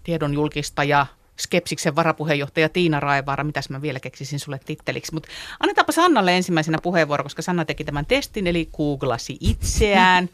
tiedonjulkistaja, 0.03 1.05
Skepsiksen 1.39 1.95
varapuheenjohtaja 1.95 2.69
Tiina 2.69 2.99
Raivaara. 2.99 3.43
Mitäs 3.43 3.69
mä 3.69 3.81
vielä 3.81 3.99
keksisin 3.99 4.39
sulle 4.39 4.59
titteliksi? 4.65 5.13
Mutta 5.13 5.29
annetaanpa 5.59 5.91
Sannalle 5.91 6.37
ensimmäisenä 6.37 6.77
puheenvuoro, 6.83 7.23
koska 7.23 7.41
Sanna 7.41 7.65
teki 7.65 7.83
tämän 7.83 8.05
testin, 8.05 8.47
eli 8.47 8.69
googlasi 8.77 9.37
itseään. 9.39 10.29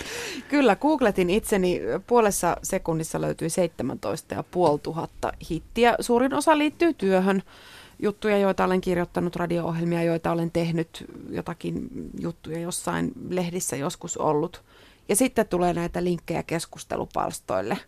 Kyllä, 0.48 0.76
googletin 0.76 1.30
itseni. 1.30 1.80
Puolessa 2.06 2.56
sekunnissa 2.62 3.20
löytyi 3.20 3.50
17 3.50 4.44
500 4.56 5.32
hittiä. 5.50 5.94
Suurin 6.00 6.34
osa 6.34 6.58
liittyy 6.58 6.94
työhön 6.94 7.42
juttuja, 8.04 8.38
joita 8.38 8.64
olen 8.64 8.80
kirjoittanut, 8.80 9.36
radio-ohjelmia, 9.36 10.02
joita 10.02 10.32
olen 10.32 10.50
tehnyt, 10.50 11.04
jotakin 11.30 11.88
juttuja 12.20 12.58
jossain 12.58 13.12
lehdissä 13.28 13.76
joskus 13.76 14.16
ollut. 14.16 14.62
Ja 15.08 15.16
sitten 15.16 15.48
tulee 15.48 15.72
näitä 15.72 16.04
linkkejä 16.04 16.42
keskustelupalstoille. 16.42 17.78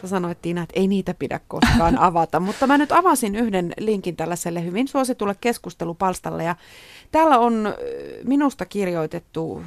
Sä 0.00 0.08
sanoit 0.08 0.42
Tiina, 0.42 0.62
että 0.62 0.80
ei 0.80 0.88
niitä 0.88 1.14
pidä 1.14 1.40
koskaan 1.48 1.98
avata, 2.08 2.40
mutta 2.40 2.66
mä 2.66 2.78
nyt 2.78 2.92
avasin 2.92 3.34
yhden 3.34 3.72
linkin 3.78 4.16
tällaiselle 4.16 4.64
hyvin 4.64 4.88
suositulle 4.88 5.36
keskustelupalstalle 5.40 6.44
ja 6.44 6.56
täällä 7.12 7.38
on 7.38 7.74
minusta 8.24 8.66
kirjoitettu 8.66 9.62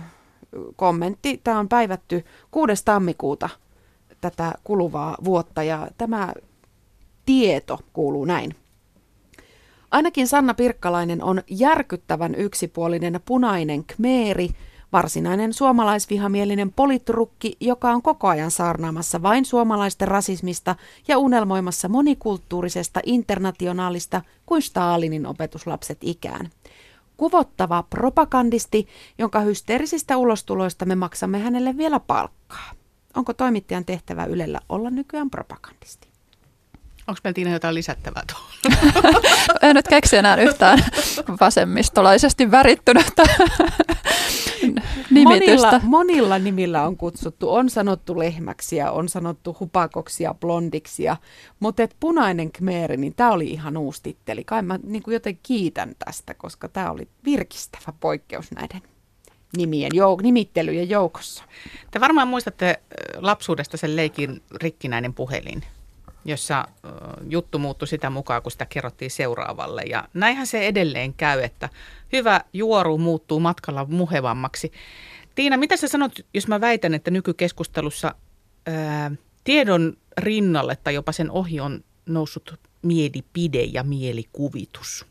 kommentti. 0.76 1.42
Tämä 1.44 1.60
on 1.60 1.70
päivätty 1.70 2.26
6. 2.52 2.86
tammikuuta 2.86 3.50
tätä 4.22 4.54
kuluvaa 4.64 5.18
vuotta 5.24 5.64
ja 5.64 5.88
tämä 5.98 6.34
tieto 7.26 7.80
kuuluu 7.94 8.26
näin. 8.26 8.56
Ainakin 9.96 10.28
Sanna 10.28 10.54
Pirkkalainen 10.54 11.24
on 11.24 11.42
järkyttävän 11.50 12.36
yksipuolinen 12.36 13.20
punainen 13.26 13.84
kmeeri, 13.84 14.50
varsinainen 14.94 15.54
suomalaisvihamielinen 15.54 16.74
politrukki, 16.74 17.58
joka 17.60 17.92
on 17.92 18.02
koko 18.02 18.28
ajan 18.28 18.52
saarnaamassa 18.52 19.22
vain 19.22 19.46
suomalaisten 19.46 20.08
rasismista 20.08 20.76
ja 21.08 21.18
unelmoimassa 21.18 21.90
monikulttuurisesta 21.90 23.00
internationaalista 23.06 24.22
kuin 24.46 24.62
Stalinin 24.62 25.26
opetuslapset 25.26 25.98
ikään. 26.02 26.50
Kuvottava 27.18 27.84
propagandisti, 27.84 28.88
jonka 29.18 29.40
hysteerisistä 29.40 30.18
ulostuloista 30.18 30.86
me 30.86 30.96
maksamme 30.96 31.40
hänelle 31.40 31.78
vielä 31.78 32.00
palkkaa. 32.00 32.72
Onko 33.16 33.34
toimittajan 33.34 33.86
tehtävä 33.86 34.26
Ylellä 34.26 34.60
olla 34.70 34.90
nykyään 34.90 35.30
propagandisti? 35.30 36.15
Onko 37.08 37.20
meillä 37.24 37.34
Tiina 37.34 37.52
jotain 37.52 37.76
lisättävää 37.76 38.24
tuohon? 38.32 38.52
en 39.62 39.76
nyt 39.76 39.88
keksi 39.88 40.18
enää 40.18 40.36
yhtään 40.36 40.86
vasemmistolaisesti 41.40 42.52
värittynyttä 42.52 43.24
nimitystä. 45.12 45.72
Monilla, 45.72 45.82
monilla 45.84 46.40
nimillä 46.40 46.84
on 46.84 46.98
kutsuttu. 46.98 47.54
On 47.54 47.70
sanottu 47.70 48.20
lehmäksi 48.20 48.76
ja 48.76 48.92
on 48.92 49.10
sanottu 49.10 49.58
hupakoksi 49.60 50.24
ja 50.24 50.34
blondiksi. 50.34 51.04
Mutta 51.60 51.84
et 51.84 51.96
punainen 52.00 52.52
kmeeri, 52.52 52.98
niin 52.98 53.14
tämä 53.16 53.32
oli 53.32 53.48
ihan 53.48 53.78
uusi 53.78 54.04
titteli. 54.04 54.44
Kai 54.44 54.62
mä 54.62 54.80
niin 54.84 55.04
joten 55.08 55.40
kiitän 55.44 55.96
tästä, 56.06 56.34
koska 56.34 56.68
tämä 56.68 56.92
oli 56.92 57.08
virkistävä 57.26 57.94
poikkeus 58.00 58.52
näiden 58.52 58.82
nimien 59.58 59.92
jouk- 59.94 60.22
nimittelyjen 60.22 60.90
joukossa. 60.90 61.44
Te 61.92 62.00
varmaan 62.00 62.28
muistatte 62.28 62.80
lapsuudesta 63.16 63.78
sen 63.78 63.96
leikin 63.96 64.42
rikkinäinen 64.62 65.14
puhelin 65.14 65.64
jossa 66.26 66.68
juttu 67.30 67.60
muuttui 67.60 67.88
sitä 67.88 68.10
mukaan, 68.10 68.42
kun 68.42 68.52
sitä 68.52 68.66
kerrottiin 68.66 69.12
seuraavalle. 69.12 69.82
Ja 69.82 70.08
näinhän 70.14 70.48
se 70.48 70.68
edelleen 70.68 71.14
käy, 71.14 71.42
että 71.42 71.70
hyvä 72.14 72.42
juoru 72.54 72.98
muuttuu 72.98 73.40
matkalla 73.40 73.86
muhevammaksi. 73.86 74.72
Tiina, 75.36 75.58
mitä 75.58 75.78
sä 75.78 75.88
sanot, 75.88 76.12
jos 76.34 76.48
mä 76.48 76.62
väitän, 76.62 76.94
että 76.94 77.12
nykykeskustelussa 77.12 78.16
ää, 78.66 79.12
tiedon 79.44 79.98
rinnalle 80.18 80.76
tai 80.76 80.94
jopa 80.94 81.12
sen 81.12 81.32
ohi 81.32 81.60
on 81.60 81.84
noussut 82.06 82.60
mielipide 82.82 83.64
ja 83.64 83.84
mielikuvitus? 83.84 85.06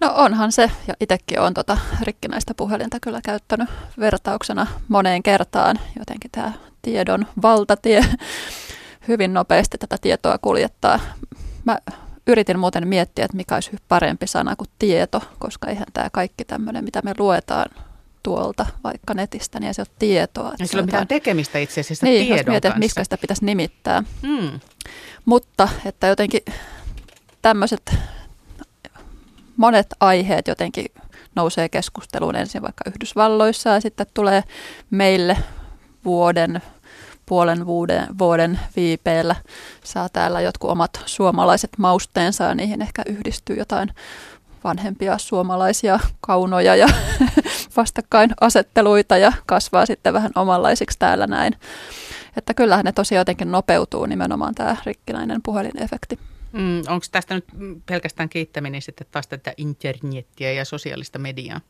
No 0.00 0.12
onhan 0.14 0.52
se, 0.52 0.70
ja 0.88 0.94
itsekin 1.00 1.40
olen 1.40 1.54
tota 1.54 1.78
rikkinäistä 2.02 2.54
puhelinta 2.54 3.00
kyllä 3.00 3.20
käyttänyt 3.24 3.68
vertauksena 3.98 4.66
moneen 4.88 5.22
kertaan. 5.22 5.78
Jotenkin 5.98 6.30
tämä 6.30 6.52
tiedon 6.82 7.26
valtatie 7.42 8.04
hyvin 9.10 9.34
nopeasti 9.34 9.78
tätä 9.78 9.96
tietoa 10.00 10.38
kuljettaa. 10.38 11.00
Mä 11.64 11.78
yritin 12.26 12.58
muuten 12.58 12.88
miettiä, 12.88 13.24
että 13.24 13.36
mikä 13.36 13.54
olisi 13.54 13.70
parempi 13.88 14.26
sana 14.26 14.56
kuin 14.56 14.70
tieto, 14.78 15.22
koska 15.38 15.68
eihän 15.68 15.86
tämä 15.92 16.10
kaikki 16.10 16.44
tämmöinen, 16.44 16.84
mitä 16.84 17.00
me 17.04 17.12
luetaan 17.18 17.70
tuolta 18.22 18.66
vaikka 18.84 19.14
netistä, 19.14 19.60
niin 19.60 19.68
ei 19.68 19.74
se 19.74 19.80
ole 19.80 19.88
tietoa. 19.98 20.52
Ei 20.60 20.66
sillä 20.66 20.80
ole 20.80 20.86
mitään 20.86 21.08
tekemistä 21.08 21.58
itse 21.58 21.80
asiassa 21.80 22.06
niin, 22.06 22.26
tiedon 22.26 22.38
jos 22.38 22.46
mietin, 22.46 22.68
että 22.68 22.78
miksi 22.78 23.04
sitä 23.04 23.18
pitäisi 23.18 23.44
nimittää. 23.44 24.02
Hmm. 24.26 24.60
Mutta 25.24 25.68
että 25.84 26.06
jotenkin 26.06 26.40
tämmöiset 27.42 27.94
monet 29.56 29.86
aiheet 30.00 30.48
jotenkin 30.48 30.86
nousee 31.34 31.68
keskusteluun 31.68 32.36
ensin 32.36 32.62
vaikka 32.62 32.84
Yhdysvalloissa 32.90 33.70
ja 33.70 33.80
sitten 33.80 34.06
tulee 34.14 34.44
meille 34.90 35.36
vuoden 36.04 36.62
puolen 37.30 37.66
vuoden, 37.66 38.06
vuoden 38.18 38.60
viipeellä 38.76 39.36
saa 39.84 40.08
täällä 40.08 40.40
jotkut 40.40 40.70
omat 40.70 41.02
suomalaiset 41.06 41.70
mausteensa 41.78 42.44
ja 42.44 42.54
niihin 42.54 42.82
ehkä 42.82 43.02
yhdistyy 43.06 43.56
jotain 43.56 43.90
vanhempia 44.64 45.18
suomalaisia 45.18 46.00
kaunoja 46.20 46.76
ja 46.76 46.88
vastakkainasetteluita 47.76 49.16
ja 49.16 49.32
kasvaa 49.46 49.86
sitten 49.86 50.12
vähän 50.12 50.30
omanlaisiksi 50.34 50.98
täällä 50.98 51.26
näin. 51.26 51.52
Että 52.36 52.54
kyllähän 52.54 52.84
ne 52.84 52.92
tosiaan 52.92 53.20
jotenkin 53.20 53.52
nopeutuu 53.52 54.06
nimenomaan 54.06 54.54
tämä 54.54 54.76
rikkinäinen 54.86 55.42
puhelinefekti. 55.42 56.18
Mm, 56.52 56.82
Onko 56.88 57.06
tästä 57.12 57.34
nyt 57.34 57.44
pelkästään 57.86 58.28
kiittäminen 58.28 58.82
sitten 58.82 59.06
taas 59.10 59.26
tätä 59.28 59.52
internettiä 59.56 60.52
ja 60.52 60.64
sosiaalista 60.64 61.18
mediaa? 61.18 61.60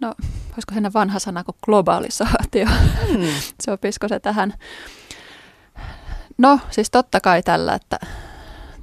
No, 0.00 0.14
olisiko 0.52 0.74
se 0.74 0.92
vanha 0.94 1.18
sana 1.18 1.44
kuin 1.44 1.56
globalisaatio? 1.64 2.66
Mm. 3.18 3.26
Sopisiko 3.62 4.08
se 4.08 4.20
tähän? 4.20 4.54
No, 6.38 6.60
siis 6.70 6.90
totta 6.90 7.20
kai 7.20 7.42
tällä, 7.42 7.74
että 7.74 7.98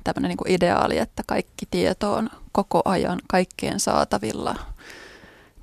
tämmöinen 0.03 0.29
niin 0.29 0.55
ideaali, 0.55 0.97
että 0.97 1.23
kaikki 1.27 1.67
tieto 1.71 2.13
on 2.13 2.29
koko 2.51 2.81
ajan 2.85 3.19
kaikkien 3.27 3.79
saatavilla, 3.79 4.55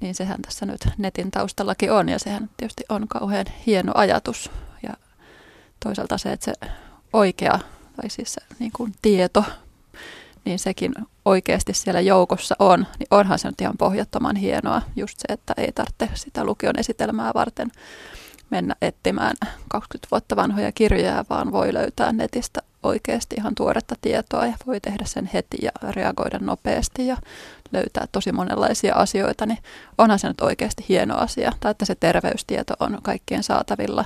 niin 0.01 0.15
sehän 0.15 0.43
tässä 0.43 0.67
nyt 0.67 0.81
netin 0.99 1.31
taustallakin 1.31 1.93
on 1.93 2.09
ja 2.09 2.19
sehän 2.19 2.51
tietysti 2.57 2.85
on 2.89 3.09
kauhean 3.09 3.47
hieno 3.67 3.93
ajatus. 3.95 4.51
Ja 4.83 4.95
toisaalta 5.85 6.19
se, 6.19 6.33
että 6.33 6.45
se 6.45 6.71
oikea 7.13 7.59
tai 7.97 8.11
siis 8.11 8.35
se 8.35 8.41
niin 8.59 8.73
kuin 8.73 8.95
tieto, 9.03 9.45
niin 10.45 10.59
sekin 10.59 10.95
oikeasti 11.25 11.75
siellä 11.75 12.01
joukossa 12.01 12.57
on, 12.59 12.87
niin 12.99 13.09
onhan 13.11 13.39
se 13.39 13.49
nyt 13.49 13.61
ihan 13.61 13.77
pohjattoman 13.79 14.37
hienoa 14.37 14.83
just 14.97 15.19
se, 15.19 15.33
että 15.33 15.55
ei 15.57 15.73
tarvitse 15.73 16.09
sitä 16.15 16.45
lukion 16.45 16.79
esitelmää 16.79 17.31
varten 17.35 17.71
mennä 18.51 18.75
etsimään 18.83 19.37
20 19.69 20.09
vuotta 20.11 20.37
vanhoja 20.37 20.73
kirjoja, 20.73 21.25
vaan 21.31 21.53
voi 21.53 21.75
löytää 21.75 22.13
netistä 22.13 22.63
oikeasti 22.83 23.37
ihan 23.39 23.55
tuoretta 23.55 23.95
tietoa 24.01 24.47
ja 24.47 24.57
voi 24.67 24.81
tehdä 24.81 25.05
sen 25.07 25.31
heti 25.35 25.57
ja 25.63 25.71
reagoida 25.91 26.39
nopeasti 26.39 27.07
ja 27.07 27.17
löytää 27.73 28.07
tosi 28.13 28.33
monenlaisia 28.33 28.95
asioita, 28.95 29.47
niin 29.47 29.59
onhan 29.99 30.19
se 30.19 30.29
nyt 30.29 30.41
oikeasti 30.41 30.85
hieno 30.89 31.17
asia. 31.17 31.53
Tai 31.61 31.71
että 31.71 31.85
se 31.85 31.95
terveystieto 31.95 32.75
on 32.81 32.99
kaikkien 33.03 33.43
saatavilla 33.43 34.05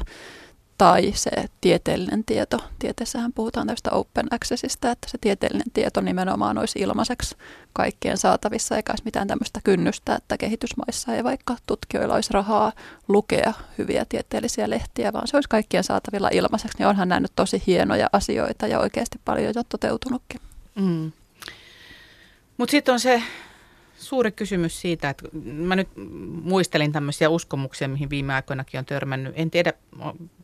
tai 0.78 1.12
se 1.14 1.30
tieteellinen 1.60 2.24
tieto. 2.24 2.58
Tieteessähän 2.78 3.32
puhutaan 3.32 3.66
tästä 3.66 3.90
open 3.90 4.26
accessista, 4.30 4.90
että 4.90 5.08
se 5.10 5.18
tieteellinen 5.20 5.70
tieto 5.72 6.00
nimenomaan 6.00 6.58
olisi 6.58 6.78
ilmaiseksi 6.78 7.36
kaikkien 7.72 8.18
saatavissa, 8.18 8.76
eikä 8.76 8.92
olisi 8.92 9.04
mitään 9.04 9.28
tämmöistä 9.28 9.60
kynnystä, 9.64 10.14
että 10.14 10.38
kehitysmaissa 10.38 11.14
ei 11.14 11.24
vaikka 11.24 11.56
tutkijoilla 11.66 12.14
olisi 12.14 12.32
rahaa 12.32 12.72
lukea 13.08 13.52
hyviä 13.78 14.04
tieteellisiä 14.08 14.70
lehtiä, 14.70 15.12
vaan 15.12 15.28
se 15.28 15.36
olisi 15.36 15.48
kaikkien 15.48 15.84
saatavilla 15.84 16.28
ilmaiseksi, 16.32 16.78
niin 16.78 16.86
onhan 16.86 17.08
nähnyt 17.08 17.32
tosi 17.36 17.62
hienoja 17.66 18.08
asioita 18.12 18.66
ja 18.66 18.80
oikeasti 18.80 19.20
paljon 19.24 19.52
jo 19.54 19.62
toteutunutkin. 19.68 20.40
Mm. 20.74 21.12
Mutta 22.56 22.70
sitten 22.70 22.92
on 22.92 23.00
se 23.00 23.22
suuri 23.98 24.32
kysymys 24.32 24.80
siitä, 24.80 25.10
että 25.10 25.24
mä 25.44 25.76
nyt 25.76 25.88
muistelin 26.42 26.92
tämmöisiä 26.92 27.28
uskomuksia, 27.28 27.88
mihin 27.88 28.10
viime 28.10 28.34
aikoinakin 28.34 28.78
on 28.78 28.84
törmännyt. 28.84 29.32
En 29.36 29.50
tiedä, 29.50 29.72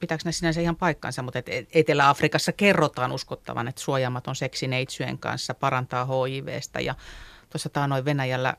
pitääkö 0.00 0.22
ne 0.24 0.32
sinänsä 0.32 0.60
ihan 0.60 0.76
paikkansa, 0.76 1.22
mutta 1.22 1.38
et 1.38 1.68
Etelä-Afrikassa 1.72 2.52
kerrotaan 2.52 3.12
uskottavan, 3.12 3.68
että 3.68 3.80
suojaamaton 3.80 4.36
seksi 4.36 4.66
neitsyjen 4.66 5.18
kanssa 5.18 5.54
parantaa 5.54 6.06
HIVstä 6.26 6.80
ja 6.80 6.94
Tuossa 7.54 7.86
noin 7.86 8.04
Venäjällä 8.04 8.56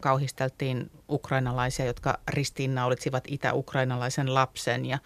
kauhisteltiin 0.00 0.90
ukrainalaisia, 1.10 1.86
jotka 1.86 2.18
ristiinnaulitsivat 2.28 3.24
itä-ukrainalaisen 3.26 4.34
lapsen 4.34 4.86
ja 4.86 4.98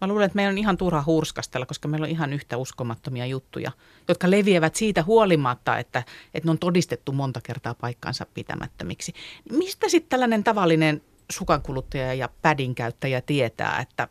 Mä 0.00 0.08
luulen, 0.08 0.26
että 0.26 0.36
meidän 0.36 0.52
on 0.52 0.58
ihan 0.58 0.76
turha 0.76 1.02
hurskastella, 1.06 1.66
koska 1.66 1.88
meillä 1.88 2.04
on 2.04 2.10
ihan 2.10 2.32
yhtä 2.32 2.56
uskomattomia 2.56 3.26
juttuja, 3.26 3.72
jotka 4.08 4.30
leviävät 4.30 4.74
siitä 4.74 5.02
huolimatta, 5.02 5.78
että, 5.78 6.02
että 6.34 6.46
ne 6.46 6.50
on 6.50 6.58
todistettu 6.58 7.12
monta 7.12 7.40
kertaa 7.42 7.74
paikkansa 7.74 8.26
pitämättömiksi. 8.34 9.12
Mistä 9.52 9.88
sitten 9.88 10.10
tällainen 10.10 10.44
tavallinen 10.44 11.02
sukankuluttaja 11.30 12.14
ja 12.14 12.28
pädin 12.42 12.74
käyttäjä 12.74 13.20
tietää, 13.20 13.80
että 13.80 14.08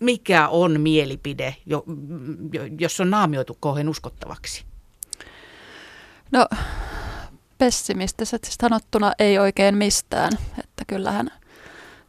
mikä 0.00 0.48
on 0.48 0.80
mielipide, 0.80 1.56
jos 2.78 3.00
on 3.00 3.10
naamioitu 3.10 3.54
kauhean 3.54 3.88
uskottavaksi? 3.88 4.64
No 6.32 6.46
pessimistisesti 7.58 8.48
sanottuna 8.60 9.12
ei 9.18 9.38
oikein 9.38 9.76
mistään, 9.76 10.32
että 10.58 10.84
kyllähän– 10.86 11.30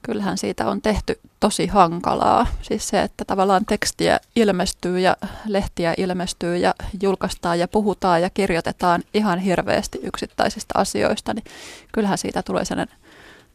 kyllähän 0.07 0.38
siitä 0.38 0.69
on 0.69 0.81
tehty 0.81 1.19
tosi 1.39 1.67
hankalaa. 1.67 2.47
Siis 2.62 2.88
se, 2.88 3.01
että 3.01 3.25
tavallaan 3.25 3.65
tekstiä 3.65 4.19
ilmestyy 4.36 4.99
ja 4.99 5.17
lehtiä 5.45 5.93
ilmestyy 5.97 6.57
ja 6.57 6.75
julkaistaan 7.01 7.60
ja 7.60 7.67
puhutaan 7.67 8.21
ja 8.21 8.29
kirjoitetaan 8.29 9.03
ihan 9.13 9.39
hirveästi 9.39 9.99
yksittäisistä 10.03 10.73
asioista, 10.77 11.33
niin 11.33 11.43
kyllähän 11.91 12.17
siitä 12.17 12.43
tulee 12.43 12.65
sellainen 12.65 12.97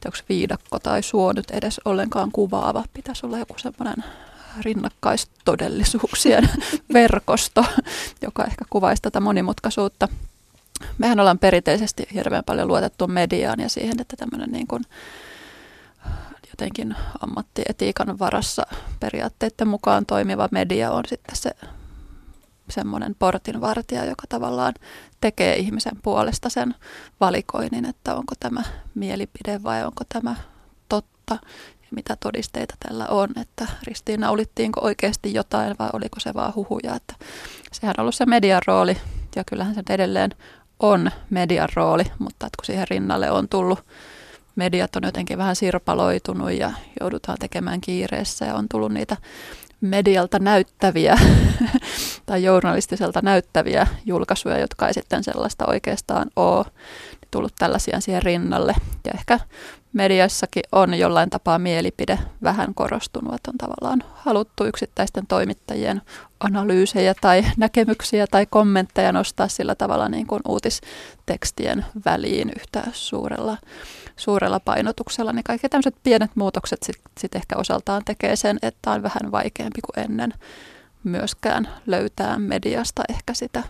onko 0.07 0.19
viidakko 0.29 0.79
tai 0.79 1.03
suo 1.03 1.33
nyt 1.33 1.51
edes 1.51 1.81
ollenkaan 1.85 2.33
kuvaava. 2.33 2.85
Pitäisi 2.95 3.27
olla 3.27 3.39
joku 3.39 3.55
semmoinen 3.57 4.05
rinnakkaistodellisuuksien 4.61 6.49
verkosto, 6.95 7.65
joka 8.23 8.45
ehkä 8.45 8.65
kuvaisi 8.71 9.03
tätä 9.03 9.21
monimutkaisuutta. 9.21 10.09
Mehän 10.99 11.21
ollaan 11.21 11.39
perinteisesti 11.39 12.07
hirveän 12.15 12.45
paljon 12.45 12.69
luotettu 12.69 13.07
mediaan 13.07 13.61
ja 13.61 13.69
siihen, 13.69 14.01
että 14.01 14.17
tämmöinen 14.17 14.51
niin 14.51 14.67
kuin 14.67 14.83
jotenkin 16.51 16.97
ammattietiikan 17.21 18.19
varassa 18.19 18.63
periaatteiden 19.01 19.69
mukaan 19.69 20.07
toimiva 20.07 20.49
media 20.51 20.91
on 20.91 21.05
sitten 21.09 21.37
se 21.37 21.51
semmoinen 22.71 23.17
portinvartija, 23.19 24.05
joka 24.05 24.23
tavallaan 24.29 24.75
tekee 25.21 25.57
ihmisen 25.57 25.99
puolesta 26.03 26.49
sen 26.49 26.75
valikoinnin, 27.21 27.85
että 27.85 28.15
onko 28.15 28.35
tämä 28.41 28.63
mielipide 28.95 29.63
vai 29.63 29.85
onko 29.85 30.05
tämä 30.09 30.37
totta 30.89 31.35
ja 31.83 31.89
mitä 31.91 32.17
todisteita 32.17 32.75
tällä 32.89 33.07
on, 33.07 33.29
että 33.41 33.67
ristiinnaulittiinko 33.83 34.81
oikeasti 34.81 35.35
jotain 35.35 35.77
vai 35.79 35.91
oliko 35.93 36.21
se 36.21 36.35
vaan 36.35 36.55
huhuja. 36.55 36.95
Että 36.95 37.15
sehän 37.73 37.95
on 37.99 38.03
ollut 38.03 38.15
se 38.15 38.27
median 38.27 38.63
rooli 38.67 38.97
ja 39.37 39.45
kyllähän 39.45 39.75
se 39.75 39.83
edelleen 39.91 40.31
on 40.83 41.11
median 41.31 41.69
rooli, 41.75 42.05
mutta 42.19 42.47
että 42.47 42.57
kun 42.57 42.65
siihen 42.65 42.89
rinnalle 42.91 43.31
on 43.31 43.49
tullut 43.49 43.85
mediat 44.57 44.97
on 44.97 45.03
jotenkin 45.05 45.39
vähän 45.39 45.57
sirpaloitunut 45.57 46.53
ja 46.53 46.73
joudutaan 47.01 47.39
tekemään 47.41 47.81
kiireessä 47.81 48.45
ja 48.45 48.55
on 48.55 48.67
tullut 48.71 48.93
niitä 48.93 49.17
medialta 49.81 50.39
näyttäviä 50.39 51.19
tai 52.27 52.43
journalistiselta 52.45 53.21
näyttäviä 53.23 53.87
julkaisuja, 54.07 54.59
jotka 54.59 54.89
ei 54.89 54.95
sitten 54.95 55.25
sellaista 55.25 55.67
oikeastaan 55.67 56.31
ole 56.37 56.65
tullut 57.31 57.53
tällaisia 57.59 58.01
siihen 58.01 58.23
rinnalle. 58.23 58.75
Ja 59.05 59.13
ehkä 59.15 59.41
mediassakin 59.93 60.63
on 60.73 60.95
jollain 60.95 61.31
tapaa 61.31 61.59
mielipide 61.59 62.19
vähän 62.43 62.75
korostunut, 62.75 63.35
että 63.35 63.51
on 63.51 63.59
tavallaan 63.59 64.05
haluttu 64.15 64.65
yksittäisten 64.65 65.27
toimittajien 65.27 66.03
analyysejä 66.41 67.15
tai 67.21 67.45
näkemyksiä 67.57 68.27
tai 68.27 68.47
kommentteja 68.47 69.13
nostaa 69.13 69.49
sillä 69.49 69.75
tavalla 69.75 70.09
niin 70.09 70.27
kuin 70.27 70.43
uutistekstien 70.49 71.85
väliin 72.05 72.53
yhtä 72.57 72.83
suurella 72.93 73.57
suurella 74.17 74.61
painotuksella, 74.61 75.33
niin 75.33 75.45
kaikki 75.45 75.69
tämmöiset 75.69 75.95
pienet 76.03 76.31
muutokset 76.35 76.83
sitten 76.83 77.13
sit 77.19 77.35
ehkä 77.35 77.57
osaltaan 77.57 78.03
tekee 78.05 78.37
sen, 78.37 78.59
että 78.63 78.91
on 78.91 79.03
vähän 79.03 79.33
vaikeampi 79.33 79.81
kuin 79.81 80.05
ennen 80.05 80.35
myöskään 81.05 81.69
löytää 81.87 82.39
mediasta 82.39 83.03
ehkä 83.09 83.35
sitä 83.35 83.63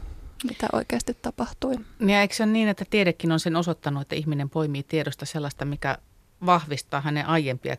mitä 0.45 0.67
oikeasti 0.73 1.17
tapahtui. 1.23 1.75
Ja 2.07 2.21
eikö 2.21 2.35
se 2.35 2.43
ole 2.43 2.53
niin, 2.53 2.69
että 2.69 2.85
tiedekin 2.91 3.33
on 3.33 3.41
sen 3.41 3.57
osoittanut, 3.57 4.03
että 4.03 4.15
ihminen 4.15 4.51
poimii 4.51 4.83
tiedosta 4.83 5.27
sellaista, 5.27 5.65
mikä 5.65 5.99
vahvistaa 6.47 7.01
hänen 7.01 7.27
aiempia 7.27 7.77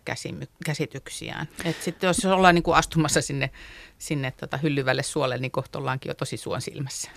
käsityksiään. 0.66 1.48
Et 1.66 1.82
sitten 1.82 2.08
jos 2.08 2.26
ollaan 2.26 2.56
niin 2.56 2.64
kuin 2.64 2.78
astumassa 2.78 3.22
sinne, 3.22 3.50
sinne 3.98 4.32
tota 4.32 4.58
hyllyvälle 4.58 5.04
suolle, 5.04 5.38
niin 5.38 5.52
kohta 5.52 5.80
ollaankin 5.80 6.10
jo 6.10 6.14
tosi 6.14 6.38
suon 6.38 6.62
silmässä. 6.62 7.12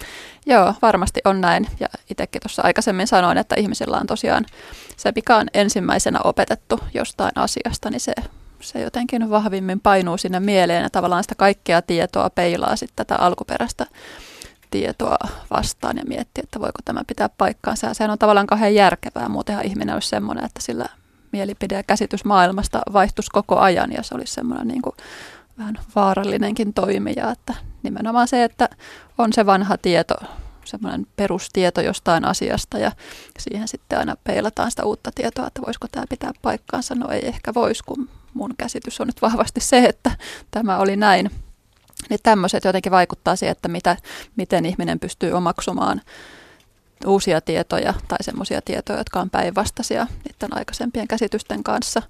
Joo, 0.46 0.74
varmasti 0.82 1.20
on 1.24 1.40
näin. 1.40 1.66
Ja 1.80 1.88
itsekin 2.11 2.42
tuossa 2.42 2.62
aikaisemmin 2.62 3.06
sanoin, 3.06 3.38
että 3.38 3.54
ihmisillä 3.59 3.96
on 3.96 4.06
tosiaan 4.06 4.46
se, 4.96 5.12
mikä 5.14 5.37
on 5.37 5.46
ensimmäisenä 5.54 6.18
opetettu 6.24 6.80
jostain 6.94 7.32
asiasta, 7.35 7.90
niin 7.90 8.00
se, 8.00 8.12
se 8.61 8.80
jotenkin 8.80 9.30
vahvimmin 9.30 9.80
painuu 9.80 10.18
sinne 10.18 10.40
mieleen 10.40 10.82
ja 10.82 10.90
tavallaan 10.90 11.24
sitä 11.24 11.35
kaikkea 11.35 11.82
tietoa 11.82 12.30
peilaa 12.30 12.76
sitten 12.76 13.06
tätä 13.06 13.16
alkuperäistä 13.16 13.87
tietoa 14.70 15.16
vastaan 15.50 15.96
ja 15.96 16.04
miettiä, 16.04 16.42
että 16.44 16.61
voiko 16.61 16.78
tämä 16.85 17.00
pitää 17.06 17.28
paikkaansa. 17.28 17.87
Ja 17.87 17.94
sehän 17.94 18.11
on 18.11 18.18
tavallaan 18.18 18.46
kauhean 18.46 18.74
järkevää, 18.74 19.28
muutenhan 19.28 19.66
ihminen 19.66 19.94
olisi 19.94 20.09
semmoinen, 20.09 20.44
että 20.44 20.62
sillä 20.62 20.87
mielipide 21.32 21.74
ja 21.74 21.82
käsitys 21.82 22.24
maailmasta 22.24 22.80
vaihtuisi 22.92 23.30
koko 23.32 23.58
ajan 23.58 23.92
ja 23.92 24.02
se 24.02 24.14
olisi 24.14 24.34
semmoinen 24.34 24.68
niin 24.68 24.82
kuin 24.82 24.96
vähän 25.58 25.78
vaarallinenkin 25.94 26.72
toimija, 26.72 27.30
että 27.30 27.54
nimenomaan 27.82 28.28
se, 28.28 28.44
että 28.44 28.68
on 29.18 29.32
se 29.32 29.46
vanha 29.46 29.78
tieto, 29.78 30.14
semmoinen 30.64 31.06
perustieto 31.16 31.80
jostain 31.80 32.24
asiasta 32.24 32.78
ja 32.78 32.92
siihen 33.38 33.68
sitten 33.68 33.98
aina 33.98 34.16
peilataan 34.24 34.70
sitä 34.70 34.84
uutta 34.84 35.10
tietoa, 35.14 35.46
että 35.46 35.62
voisiko 35.66 35.86
tämä 35.92 36.06
pitää 36.08 36.32
paikkaansa. 36.42 36.94
No 36.94 37.08
ei 37.08 37.28
ehkä 37.28 37.54
voisi, 37.54 37.84
kun 37.84 38.08
mun 38.34 38.54
käsitys 38.58 39.00
on 39.00 39.06
nyt 39.06 39.22
vahvasti 39.22 39.60
se, 39.60 39.84
että 39.84 40.10
tämä 40.50 40.78
oli 40.78 40.96
näin. 40.96 41.30
Niin 42.10 42.20
tämmöiset 42.22 42.64
jotenkin 42.64 42.92
vaikuttaa 42.92 43.36
siihen, 43.36 43.52
että 43.52 43.68
mitä, 43.68 43.96
miten 44.36 44.66
ihminen 44.66 45.00
pystyy 45.00 45.32
omaksumaan 45.32 46.00
uusia 47.06 47.40
tietoja 47.40 47.94
tai 48.09 48.18
semmoisia 48.20 48.62
tietoja, 48.62 48.98
jotka 48.98 49.20
on 49.20 49.30
päinvastaisia 49.30 50.06
niiden 50.24 50.59
aikaisempien 50.59 51.09
käsitysten 51.09 51.62
kanssa. 51.62 52.02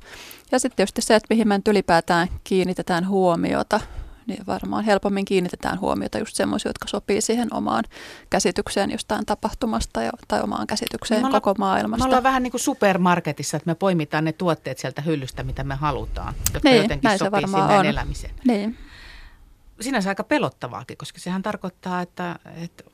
Ja 0.53 0.59
sitten 0.59 0.77
tietysti 0.77 1.03
se, 1.03 1.15
että 1.15 1.27
mihin 1.31 1.49
me 1.49 1.61
ylipäätään 1.69 2.29
kiinnitetään 2.45 3.09
huomiota, 3.09 3.81
niin 4.27 4.47
varmaan 4.47 4.85
helpommin 4.85 5.25
kiinnitetään 5.25 5.81
huomiota 5.81 6.19
just 6.19 6.37
semmoisia, 6.37 6.69
jotka 6.69 6.89
sopii 6.89 7.21
siihen 7.21 7.55
omaan 7.55 7.85
käsitykseen 8.31 8.91
jostain 8.91 9.27
tapahtumasta 9.27 10.03
jo, 10.03 10.11
tai 10.29 10.43
omaan 10.43 10.67
käsitykseen 10.67 11.23
me 11.23 11.31
koko 11.31 11.55
maailmasta. 11.59 12.05
Me 12.05 12.09
ollaan 12.09 12.23
vähän 12.23 12.43
niin 12.43 12.51
kuin 12.51 12.61
supermarketissa, 12.61 13.57
että 13.57 13.71
me 13.71 13.75
poimitaan 13.75 14.25
ne 14.25 14.33
tuotteet 14.33 14.79
sieltä 14.79 15.03
hyllystä, 15.03 15.43
mitä 15.43 15.65
me 15.65 15.75
halutaan, 15.75 16.35
jotka 16.55 16.69
niin, 16.69 16.83
jotenkin 16.83 17.19
sopii 17.19 17.49
siihen 17.49 17.63
on. 17.63 17.87
elämiseen. 17.87 18.35
Niin. 18.47 18.79
Sinänsä 19.81 20.09
aika 20.09 20.25
pelottavaakin, 20.25 20.97
koska 20.97 21.19
sehän 21.21 21.43
tarkoittaa, 21.43 22.01
että, 22.01 22.39
että 22.57 22.85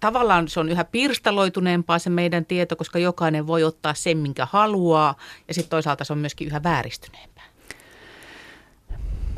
tavallaan 0.00 0.48
se 0.48 0.60
on 0.60 0.68
yhä 0.68 0.84
pirstaloituneempaa 0.84 1.98
se 1.98 2.10
meidän 2.10 2.46
tieto, 2.46 2.76
koska 2.76 2.98
jokainen 2.98 3.46
voi 3.46 3.64
ottaa 3.64 3.94
sen, 3.94 4.18
minkä 4.18 4.46
haluaa, 4.50 5.14
ja 5.48 5.54
sitten 5.54 5.70
toisaalta 5.70 6.04
se 6.04 6.12
on 6.12 6.18
myöskin 6.18 6.48
yhä 6.48 6.62
vääristyneempää. 6.62 7.44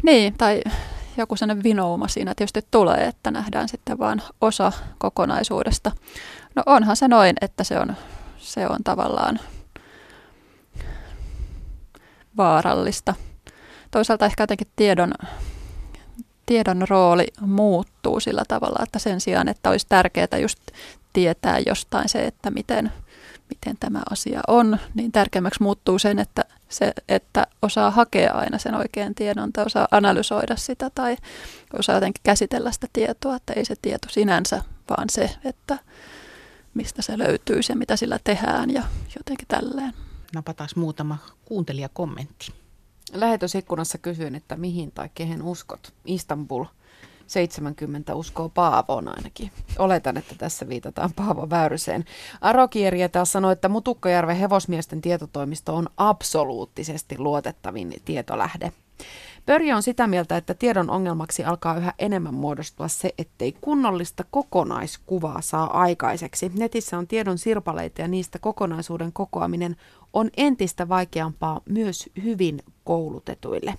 Niin, 0.03 0.35
tai 0.39 0.63
joku 1.17 1.37
sellainen 1.37 1.65
vinouma 1.65 2.09
siinä 2.09 2.35
tietysti 2.35 2.63
tulee, 2.71 3.05
että 3.07 3.31
nähdään 3.31 3.69
sitten 3.69 3.99
vain 3.99 4.23
osa 4.41 4.73
kokonaisuudesta. 4.99 5.93
No 6.55 6.63
onhan 6.67 6.97
se 6.97 7.09
noin, 7.09 7.37
että 7.41 7.65
se 7.65 7.79
on, 7.79 7.97
se 8.39 8.67
on 8.67 8.79
tavallaan 8.85 9.41
vaarallista. 12.37 13.15
Toisaalta 13.91 14.27
ehkä 14.27 14.43
jotenkin 14.43 14.67
tiedon, 14.77 15.13
tiedon 16.51 16.85
rooli 16.89 17.27
muuttuu 17.41 18.21
sillä 18.21 18.43
tavalla, 18.49 18.83
että 18.83 18.99
sen 18.99 19.21
sijaan, 19.21 19.49
että 19.49 19.71
olisi 19.71 19.87
tärkeää 19.89 20.39
just 20.41 20.59
tietää 21.13 21.59
jostain 21.67 22.09
se, 22.09 22.25
että 22.25 22.51
miten, 22.51 22.93
miten 23.49 23.77
tämä 23.81 24.03
asia 24.11 24.41
on, 24.49 24.79
niin 24.95 25.13
tärkeämmäksi 25.13 25.63
muuttuu 25.63 25.99
sen, 25.99 26.19
että, 26.19 26.45
se, 26.69 26.93
että 27.09 27.47
osaa 27.63 27.91
hakea 27.91 28.33
aina 28.33 28.59
sen 28.59 28.75
oikean 28.75 29.15
tiedon 29.15 29.53
tai 29.53 29.65
osaa 29.65 29.89
analysoida 29.91 30.57
sitä 30.57 30.91
tai 30.95 31.17
osaa 31.79 31.95
jotenkin 31.95 32.23
käsitellä 32.23 32.73
sitä 32.73 32.87
tietoa, 32.93 33.37
että 33.37 33.53
ei 33.53 33.65
se 33.65 33.75
tieto 33.83 34.09
sinänsä, 34.09 34.63
vaan 34.89 35.11
se, 35.11 35.31
että 35.45 35.79
mistä 36.75 37.03
se 37.03 37.19
löytyy 37.19 37.61
ja 37.69 37.77
mitä 37.77 37.97
sillä 37.97 38.19
tehdään 38.25 38.71
ja 38.71 38.83
jotenkin 39.19 39.49
tälleen. 39.49 39.93
Napataan 40.35 40.69
muutama 40.77 41.19
kuuntelijakommentti. 41.45 42.60
Lähetysikkunassa 43.13 43.99
kysyin, 43.99 44.35
että 44.35 44.57
mihin 44.57 44.93
tai 44.93 45.11
kehen 45.15 45.43
uskot. 45.43 45.93
Istanbul 46.05 46.65
70 47.27 48.15
uskoo 48.15 48.49
Paavoon 48.49 49.09
ainakin. 49.09 49.51
Oletan, 49.79 50.17
että 50.17 50.35
tässä 50.39 50.69
viitataan 50.69 51.11
Paavo 51.17 51.51
Väyryseen. 51.51 52.05
Arokieriä 52.41 53.09
taas 53.09 53.33
sanoi, 53.33 53.53
että 53.53 53.69
Mutukkajärven 53.69 54.37
hevosmiesten 54.37 55.01
tietotoimisto 55.01 55.77
on 55.77 55.89
absoluuttisesti 55.97 57.19
luotettavin 57.19 57.95
tietolähde. 58.05 58.73
Pörjö 59.47 59.77
on 59.77 59.83
sitä 59.83 60.07
mieltä, 60.07 60.37
että 60.37 60.55
tiedon 60.55 60.91
ongelmaksi 60.91 61.45
alkaa 61.45 61.77
yhä 61.77 61.95
enemmän 61.99 62.35
muodostua 62.35 62.89
se, 62.89 63.15
ettei 63.19 63.57
kunnollista 63.61 64.25
kokonaiskuvaa 64.31 65.41
saa 65.41 65.81
aikaiseksi. 65.81 66.53
Netissä 66.55 66.99
on 66.99 67.07
tiedon 67.07 67.39
sirpaleita 67.39 68.03
ja 68.03 68.09
niistä 68.09 68.39
kokonaisuuden 68.39 69.13
kokoaminen 69.13 69.77
on 70.13 70.31
entistä 70.37 70.89
vaikeampaa 70.89 71.61
myös 71.69 72.11
hyvin 72.25 72.63
koulutetuille. 72.91 73.75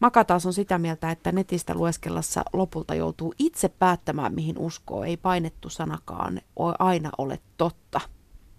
Maka 0.00 0.24
taas 0.24 0.46
on 0.46 0.52
sitä 0.52 0.78
mieltä, 0.78 1.10
että 1.10 1.32
netistä 1.32 1.74
lueskellassa 1.74 2.42
lopulta 2.52 2.94
joutuu 2.94 3.34
itse 3.38 3.68
päättämään, 3.68 4.34
mihin 4.34 4.58
uskoo. 4.58 5.04
Ei 5.04 5.16
painettu 5.16 5.70
sanakaan 5.70 6.40
aina 6.78 7.10
ole 7.18 7.38
totta. 7.56 8.00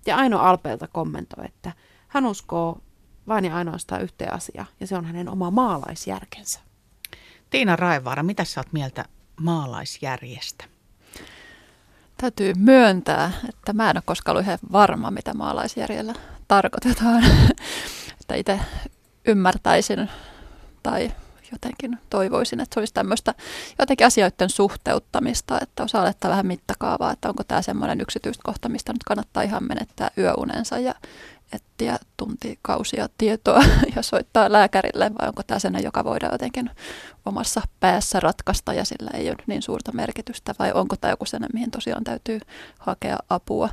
Ja 0.06 0.18
Aino 0.18 0.40
Alpeelta 0.40 0.88
kommentoi, 0.88 1.46
että 1.46 1.72
hän 2.08 2.26
uskoo 2.26 2.82
vain 3.28 3.46
ja 3.46 3.56
ainoastaan 3.56 4.02
yhteen 4.02 4.34
asiaan, 4.34 4.68
ja 4.80 4.88
se 4.88 4.98
on 4.98 5.06
hänen 5.06 5.30
oma 5.30 5.52
maalaisjärkensä. 5.52 6.60
Tiina 7.50 7.76
Raivaara, 7.76 8.24
mitä 8.24 8.44
sä 8.44 8.60
oot 8.60 8.74
mieltä 8.74 9.06
maalaisjärjestä? 9.42 10.66
Täytyy 12.18 12.54
myöntää, 12.58 13.32
että 13.50 13.74
mä 13.74 13.90
en 13.90 13.98
ole 13.98 14.04
koskaan 14.06 14.34
ollut 14.34 14.46
ihan 14.46 14.60
varma, 14.72 15.12
mitä 15.12 15.34
maalaisjärjellä 15.34 16.14
tarkoitetaan. 16.48 17.24
että 18.22 18.36
itse 18.36 18.60
ymmärtäisin 19.30 20.10
tai 20.84 21.12
jotenkin 21.52 21.98
toivoisin, 22.10 22.60
että 22.60 22.74
se 22.74 22.80
olisi 22.80 22.94
tämmöistä 22.94 23.34
jotenkin 23.80 24.08
asioiden 24.08 24.50
suhteuttamista, 24.50 25.60
että 25.62 25.84
osaa 25.84 26.02
olettaa 26.02 26.32
vähän 26.32 26.48
mittakaavaa, 26.48 27.12
että 27.12 27.30
onko 27.30 27.44
tämä 27.44 27.62
semmoinen 27.62 28.02
yksityiskohta, 28.02 28.70
mistä 28.70 28.94
nyt 28.94 29.04
kannattaa 29.04 29.44
ihan 29.44 29.64
menettää 29.64 30.12
yöunensa 30.18 30.78
ja 30.80 30.94
etsiä 31.54 31.98
tuntikausia 32.18 33.10
tietoa 33.18 33.64
ja 33.96 34.02
soittaa 34.02 34.52
lääkärille, 34.52 35.12
vai 35.22 35.28
onko 35.28 35.44
tämä 35.44 35.60
sellainen, 35.60 35.86
joka 35.88 36.04
voidaan 36.04 36.34
jotenkin 36.34 36.70
omassa 37.26 37.62
päässä 37.80 38.20
ratkaista 38.20 38.74
ja 38.74 38.86
sillä 38.86 39.12
ei 39.14 39.30
ole 39.30 39.38
niin 39.48 39.62
suurta 39.62 39.92
merkitystä, 39.92 40.56
vai 40.60 40.72
onko 40.74 40.96
tämä 40.96 41.12
joku 41.12 41.26
sellainen, 41.26 41.54
mihin 41.54 41.72
tosiaan 41.72 42.04
täytyy 42.04 42.40
hakea 42.80 43.18
apua. 43.30 43.70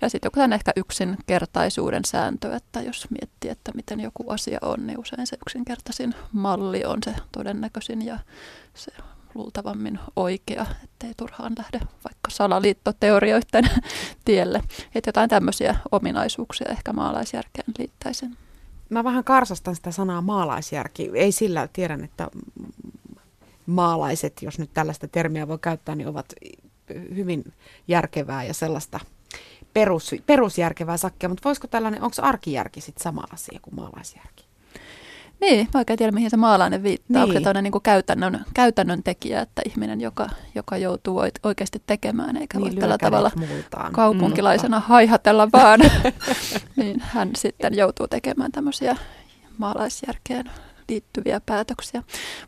Ja 0.00 0.08
sitten 0.08 0.26
joku 0.26 0.34
tämän 0.34 0.52
ehkä 0.52 0.72
yksinkertaisuuden 0.76 2.04
sääntö, 2.04 2.56
että 2.56 2.80
jos 2.80 3.06
miettii, 3.10 3.50
että 3.50 3.72
miten 3.74 4.00
joku 4.00 4.30
asia 4.30 4.58
on, 4.62 4.86
niin 4.86 5.00
usein 5.00 5.26
se 5.26 5.36
yksinkertaisin 5.46 6.14
malli 6.32 6.84
on 6.84 6.98
se 7.04 7.14
todennäköisin 7.32 8.06
ja 8.06 8.18
se 8.74 8.92
luultavammin 9.34 9.98
oikea, 10.16 10.66
ettei 10.84 11.12
turhaan 11.16 11.52
lähde 11.58 11.80
vaikka 11.80 12.30
salaliittoteorioiden 12.30 13.64
tielle. 14.24 14.62
Että 14.94 15.08
jotain 15.08 15.30
tämmöisiä 15.30 15.76
ominaisuuksia 15.92 16.66
ehkä 16.70 16.92
maalaisjärkeen 16.92 17.72
liittäisin. 17.78 18.36
Mä 18.88 19.04
vähän 19.04 19.24
karsastan 19.24 19.76
sitä 19.76 19.90
sanaa 19.90 20.20
maalaisjärki. 20.20 21.10
Ei 21.14 21.32
sillä, 21.32 21.68
tiedän, 21.72 22.04
että 22.04 22.28
maalaiset, 23.66 24.42
jos 24.42 24.58
nyt 24.58 24.70
tällaista 24.74 25.08
termiä 25.08 25.48
voi 25.48 25.58
käyttää, 25.58 25.94
niin 25.94 26.08
ovat 26.08 26.34
hyvin 27.14 27.52
järkevää 27.88 28.44
ja 28.44 28.54
sellaista 28.54 29.00
perus, 29.74 30.14
perusjärkevää 30.26 30.96
sakkia, 30.96 31.28
mutta 31.28 31.44
voisiko 31.44 31.66
tällainen, 31.66 32.02
onko 32.02 32.16
arkijärki 32.22 32.80
sitten 32.80 33.02
sama 33.02 33.24
asia 33.32 33.60
kuin 33.62 33.74
maalaisjärki? 33.74 34.49
Niin, 35.40 35.68
mä 35.74 35.80
oikein 35.80 35.96
tiedä, 35.98 36.12
mihin 36.12 36.30
se 36.30 36.36
maalainen 36.36 36.82
viittaa. 36.82 37.06
Niin. 37.08 37.22
Onko 37.22 37.32
se 37.32 37.40
toinen 37.40 37.64
niin 37.64 37.82
käytännön, 37.82 38.44
käytännön 38.54 39.02
tekijä, 39.02 39.40
että 39.40 39.62
ihminen, 39.66 40.00
joka, 40.00 40.28
joka 40.54 40.76
joutuu 40.76 41.20
oikeasti 41.42 41.82
tekemään, 41.86 42.36
eikä 42.36 42.58
niin, 42.58 42.72
voi 42.72 42.80
tällä 42.80 42.98
tavalla 42.98 43.30
multaan. 43.36 43.92
kaupunkilaisena 43.92 44.78
mm. 44.78 44.84
haihatella 44.84 45.48
vaan, 45.52 45.80
niin 46.76 47.00
hän 47.00 47.30
sitten 47.36 47.76
joutuu 47.76 48.08
tekemään 48.08 48.52
tämmöisiä 48.52 48.96
maalaisjärkeen 49.58 50.50
liittyviä 50.88 51.40
päätöksiä. 51.46 52.02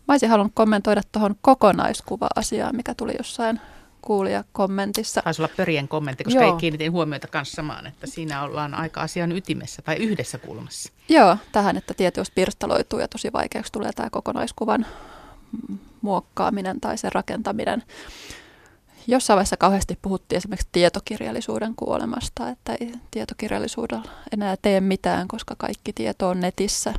Mä 0.09 0.15
olisin 0.15 0.31
halunnut 0.31 0.53
kommentoida 0.55 1.03
tuohon 1.13 1.35
kokonaiskuva-asiaan, 1.41 2.77
mikä 2.77 2.95
tuli 2.95 3.13
jossain 3.19 3.61
kuulija 4.03 4.45
kommentissa. 4.53 5.23
Taisi 5.23 5.43
olla 5.43 5.55
pörien 5.57 5.89
kommentti, 5.89 6.25
koska 6.25 6.41
Joo. 6.41 6.55
ei 6.55 6.61
kiinnitin 6.61 6.93
huomiota 6.93 7.29
kanssa 7.29 7.55
samaan, 7.55 7.87
että 7.87 8.07
siinä 8.07 8.43
ollaan 8.43 8.75
aika 8.75 9.01
asian 9.01 9.33
ytimessä 9.33 9.83
tai 9.83 9.97
yhdessä 9.97 10.39
kulmassa. 10.39 10.93
Joo, 11.09 11.37
tähän, 11.53 11.77
että 11.77 11.95
tieto 11.95 12.23
pirstaloituu 12.35 12.99
ja 12.99 13.09
tosi 13.09 13.33
vaikeaksi 13.33 13.73
tulee 13.73 13.93
tämä 13.93 14.11
kokonaiskuvan 14.11 14.87
muokkaaminen 16.03 16.81
tai 16.81 16.99
sen 16.99 17.13
rakentaminen. 17.13 17.83
Jossain 19.07 19.37
vaiheessa 19.37 19.57
kauheasti 19.57 19.99
puhuttiin 20.03 20.37
esimerkiksi 20.37 20.69
tietokirjallisuuden 20.73 21.75
kuolemasta, 21.77 22.49
että 22.49 22.77
ei 22.81 22.93
tietokirjallisuudella 23.11 24.11
enää 24.33 24.57
tee 24.63 24.81
mitään, 24.81 25.29
koska 25.29 25.55
kaikki 25.59 25.93
tieto 25.93 26.29
on 26.29 26.41
netissä. 26.41 26.95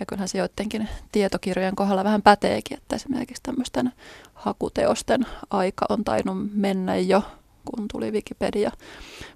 Ja 0.00 0.06
kyllähän 0.06 0.28
se 0.28 0.38
joidenkin 0.38 0.88
tietokirjojen 1.12 1.76
kohdalla 1.76 2.04
vähän 2.04 2.22
päteekin, 2.22 2.78
että 2.78 2.96
esimerkiksi 2.96 3.42
tämmöisten 3.42 3.92
hakuteosten 4.34 5.26
aika 5.50 5.86
on 5.88 6.04
tainnut 6.04 6.36
mennä 6.54 6.96
jo, 6.96 7.22
kun 7.64 7.88
tuli 7.92 8.10
Wikipedia. 8.10 8.70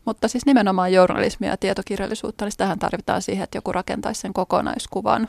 Mutta 0.05 0.29
siis 0.29 0.47
nimenomaan 0.47 0.93
journalismia 0.93 1.51
ja 1.51 1.57
tietokirjallisuutta, 1.57 2.45
niin 2.45 2.53
sitähän 2.53 2.79
tarvitaan 2.79 3.23
siihen, 3.23 3.45
että 3.45 3.59
joku 3.59 3.73
rakentaisi 3.73 4.21
sen 4.21 4.33
kokonaiskuvan. 4.33 5.29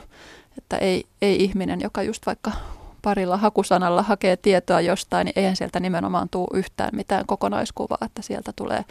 Että 0.58 0.76
ei, 0.76 1.04
ei 1.22 1.44
ihminen, 1.44 1.80
joka 1.80 2.02
just 2.02 2.26
vaikka 2.26 2.52
parilla 3.02 3.36
hakusanalla 3.36 4.02
hakee 4.02 4.36
tietoa 4.36 4.80
jostain, 4.80 5.24
niin 5.24 5.38
eihän 5.38 5.56
sieltä 5.56 5.80
nimenomaan 5.80 6.28
tule 6.28 6.58
yhtään 6.58 6.90
mitään 6.92 7.26
kokonaiskuvaa, 7.26 7.98
että 8.06 8.22
sieltä 8.22 8.52
tulee 8.56 8.84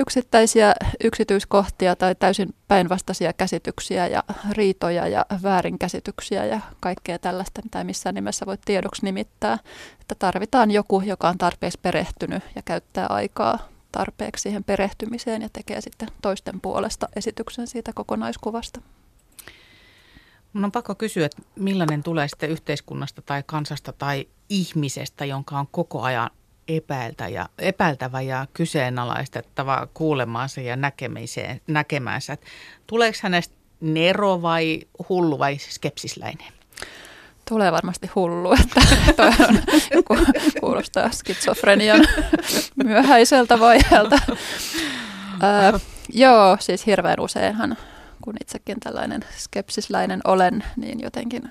yksittäisiä 0.00 0.74
yksityiskohtia 1.04 1.96
tai 1.96 2.14
täysin 2.14 2.54
päinvastaisia 2.68 3.32
käsityksiä 3.32 4.06
ja 4.06 4.24
riitoja 4.50 5.08
ja 5.08 5.26
väärinkäsityksiä 5.42 6.44
ja 6.46 6.60
kaikkea 6.80 7.18
tällaista, 7.18 7.62
mitä 7.62 7.84
missään 7.84 8.14
nimessä 8.14 8.46
voi 8.46 8.58
tiedoksi 8.64 9.04
nimittää. 9.04 9.58
Että 10.00 10.14
tarvitaan 10.14 10.70
joku, 10.70 11.00
joka 11.00 11.28
on 11.28 11.38
tarpeeksi 11.38 11.78
perehtynyt 11.82 12.42
ja 12.56 12.62
käyttää 12.64 13.06
aikaa 13.06 13.58
tarpeeksi 13.92 14.42
siihen 14.42 14.64
perehtymiseen 14.64 15.42
ja 15.42 15.48
tekee 15.52 15.80
sitten 15.80 16.08
toisten 16.22 16.60
puolesta 16.60 17.08
esityksen 17.16 17.66
siitä 17.66 17.92
kokonaiskuvasta. 17.92 18.80
Mun 20.52 20.64
on 20.64 20.72
pakko 20.72 20.94
kysyä, 20.94 21.26
että 21.26 21.42
millainen 21.56 22.02
tulee 22.02 22.28
sitten 22.28 22.50
yhteiskunnasta 22.50 23.22
tai 23.22 23.42
kansasta 23.46 23.92
tai 23.92 24.28
ihmisestä, 24.48 25.24
jonka 25.24 25.58
on 25.58 25.66
koko 25.70 26.02
ajan 26.02 26.30
epäiltä 26.76 27.28
ja, 27.28 27.48
epäiltävä 27.58 28.20
ja 28.20 28.46
kyseenalaistettava 28.54 29.88
kuulemaansa 29.94 30.60
ja 30.60 30.76
näkemiseen, 30.76 31.60
näkemäänsä. 31.66 32.36
Tuleeko 32.86 33.18
hänestä 33.22 33.54
nero 33.80 34.42
vai 34.42 34.80
hullu 35.08 35.38
vai 35.38 35.58
skepsisläinen? 35.58 36.52
Tulee 37.48 37.72
varmasti 37.72 38.10
hullu, 38.14 38.52
että 38.52 38.80
toi 39.16 39.32
on, 39.48 39.58
kuulostaa 40.60 41.10
skitsofrenian 41.10 42.00
myöhäiseltä 42.84 43.60
vaiheelta. 43.60 44.18
Öö, 45.42 45.78
joo, 46.12 46.56
siis 46.60 46.86
hirveän 46.86 47.20
useinhan, 47.20 47.76
kun 48.22 48.34
itsekin 48.40 48.80
tällainen 48.80 49.24
skepsisläinen 49.36 50.20
olen, 50.24 50.64
niin 50.76 51.00
jotenkin 51.00 51.50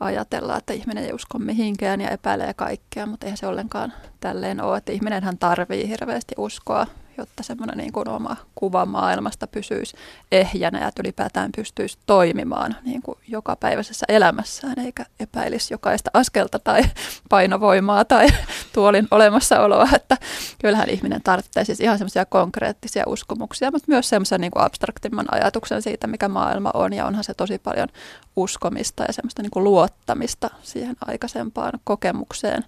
ajatellaan, 0.00 0.58
että 0.58 0.72
ihminen 0.72 1.04
ei 1.04 1.12
usko 1.12 1.38
mihinkään 1.38 2.00
ja 2.00 2.10
epäilee 2.10 2.54
kaikkea, 2.54 3.06
mutta 3.06 3.26
eihän 3.26 3.36
se 3.36 3.46
ollenkaan 3.46 3.92
tälleen 4.20 4.60
ole, 4.60 4.78
että 4.78 4.92
ihminenhän 4.92 5.38
tarvii 5.38 5.88
hirveästi 5.88 6.34
uskoa 6.38 6.86
jotta 7.18 7.42
semmoinen 7.42 7.78
niin 7.78 7.92
kuin 7.92 8.08
oma 8.08 8.36
kuva 8.54 8.86
maailmasta 8.86 9.46
pysyisi 9.46 9.96
ehjänä 10.32 10.80
ja 10.80 10.90
ylipäätään 11.00 11.50
pystyisi 11.56 11.98
toimimaan 12.06 12.76
niin 12.84 13.02
kuin 13.02 13.18
jokapäiväisessä 13.28 14.06
elämässään, 14.08 14.78
eikä 14.78 15.06
epäilisi 15.20 15.74
jokaista 15.74 16.10
askelta 16.14 16.58
tai 16.58 16.82
painovoimaa 17.30 18.04
tai 18.04 18.26
tuolin 18.74 19.08
olemassaoloa. 19.10 19.88
Että 19.94 20.16
kyllähän 20.60 20.90
ihminen 20.90 21.22
tarvitsee 21.22 21.64
siis 21.64 21.80
ihan 21.80 21.98
semmoisia 21.98 22.26
konkreettisia 22.26 23.04
uskomuksia, 23.06 23.70
mutta 23.70 23.86
myös 23.88 24.08
semmoisen 24.08 24.40
niin 24.40 24.50
kuin 24.50 24.64
abstraktimman 24.64 25.26
ajatuksen 25.30 25.82
siitä, 25.82 26.06
mikä 26.06 26.28
maailma 26.28 26.70
on. 26.74 26.92
Ja 26.92 27.06
onhan 27.06 27.24
se 27.24 27.34
tosi 27.34 27.58
paljon 27.58 27.88
uskomista 28.36 29.04
ja 29.04 29.12
semmoista 29.12 29.42
niin 29.42 29.50
kuin 29.50 29.64
luottamista 29.64 30.50
siihen 30.62 30.96
aikaisempaan 31.06 31.72
kokemukseen. 31.84 32.64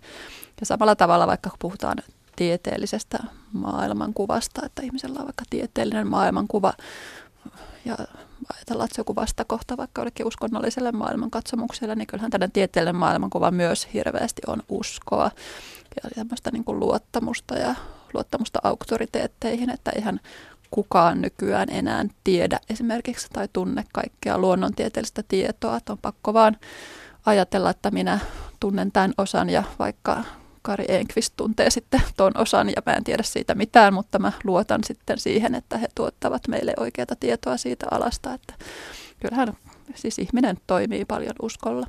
Ja 0.60 0.66
samalla 0.66 0.96
tavalla, 0.96 1.26
vaikka 1.26 1.50
puhutaan 1.58 1.98
tieteellisestä 2.38 3.18
maailmankuvasta, 3.52 4.66
että 4.66 4.82
ihmisellä 4.82 5.18
on 5.18 5.24
vaikka 5.24 5.44
tieteellinen 5.50 6.06
maailmankuva 6.06 6.72
ja 7.84 7.96
ajatellaan, 8.54 8.84
että 8.84 8.94
se 8.94 9.00
joku 9.00 9.16
vastakohta 9.16 9.76
vaikka 9.76 10.00
jollekin 10.00 10.26
uskonnolliselle 10.26 10.92
maailmankatsomukselle, 10.92 11.94
niin 11.94 12.06
kyllähän 12.06 12.30
tällainen 12.30 12.52
tieteellinen 12.52 12.96
maailmankuva 12.96 13.50
myös 13.50 13.88
hirveästi 13.94 14.42
on 14.46 14.62
uskoa. 14.68 15.30
Ja 16.04 16.10
tämmöistä 16.14 16.50
niin 16.50 16.64
kuin 16.64 16.80
luottamusta 16.80 17.54
ja 17.54 17.74
luottamusta 18.14 18.58
auktoriteetteihin, 18.62 19.70
että 19.70 19.92
ihan 19.98 20.20
kukaan 20.70 21.20
nykyään 21.20 21.68
enää 21.70 22.04
tiedä 22.24 22.60
esimerkiksi 22.70 23.26
tai 23.32 23.48
tunne 23.52 23.84
kaikkea 23.92 24.38
luonnontieteellistä 24.38 25.22
tietoa, 25.28 25.76
että 25.76 25.92
on 25.92 25.98
pakko 26.02 26.34
vaan 26.34 26.56
ajatella, 27.26 27.70
että 27.70 27.90
minä 27.90 28.18
tunnen 28.60 28.92
tämän 28.92 29.12
osan 29.18 29.50
ja 29.50 29.62
vaikka 29.78 30.24
Kari 30.68 30.84
Enqvist 30.88 31.34
tuntee 31.36 31.70
sitten 31.70 32.00
tuon 32.16 32.32
osan 32.36 32.68
ja 32.68 32.82
mä 32.86 32.92
en 32.92 33.04
tiedä 33.04 33.22
siitä 33.22 33.54
mitään, 33.54 33.94
mutta 33.94 34.18
mä 34.18 34.32
luotan 34.44 34.84
sitten 34.84 35.18
siihen, 35.18 35.54
että 35.54 35.78
he 35.78 35.88
tuottavat 35.94 36.48
meille 36.48 36.72
oikeaa 36.76 37.06
tietoa 37.20 37.56
siitä 37.56 37.86
alasta, 37.90 38.34
että 38.34 38.54
kyllähän 39.20 39.56
siis 39.94 40.18
ihminen 40.18 40.56
toimii 40.66 41.04
paljon 41.04 41.34
uskolla. 41.42 41.86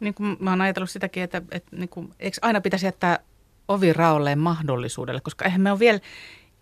Niin 0.00 0.14
kuin 0.14 0.36
mä 0.40 0.50
oon 0.50 0.60
ajatellut 0.60 0.90
sitäkin, 0.90 1.22
että, 1.22 1.42
että 1.50 1.76
niin 1.76 1.88
kuin, 1.88 2.14
eikö 2.20 2.36
aina 2.42 2.60
pitäisi 2.60 2.86
jättää 2.86 3.18
ovi 3.68 3.92
raolleen 3.92 4.38
mahdollisuudelle, 4.38 5.20
koska 5.20 5.44
eihän 5.44 5.60
me 5.60 5.70
ole 5.70 5.78
vielä 5.78 6.00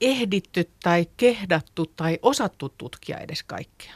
ehditty 0.00 0.70
tai 0.82 1.06
kehdattu 1.16 1.86
tai 1.86 2.18
osattu 2.22 2.68
tutkia 2.68 3.18
edes 3.18 3.42
kaikkea. 3.42 3.94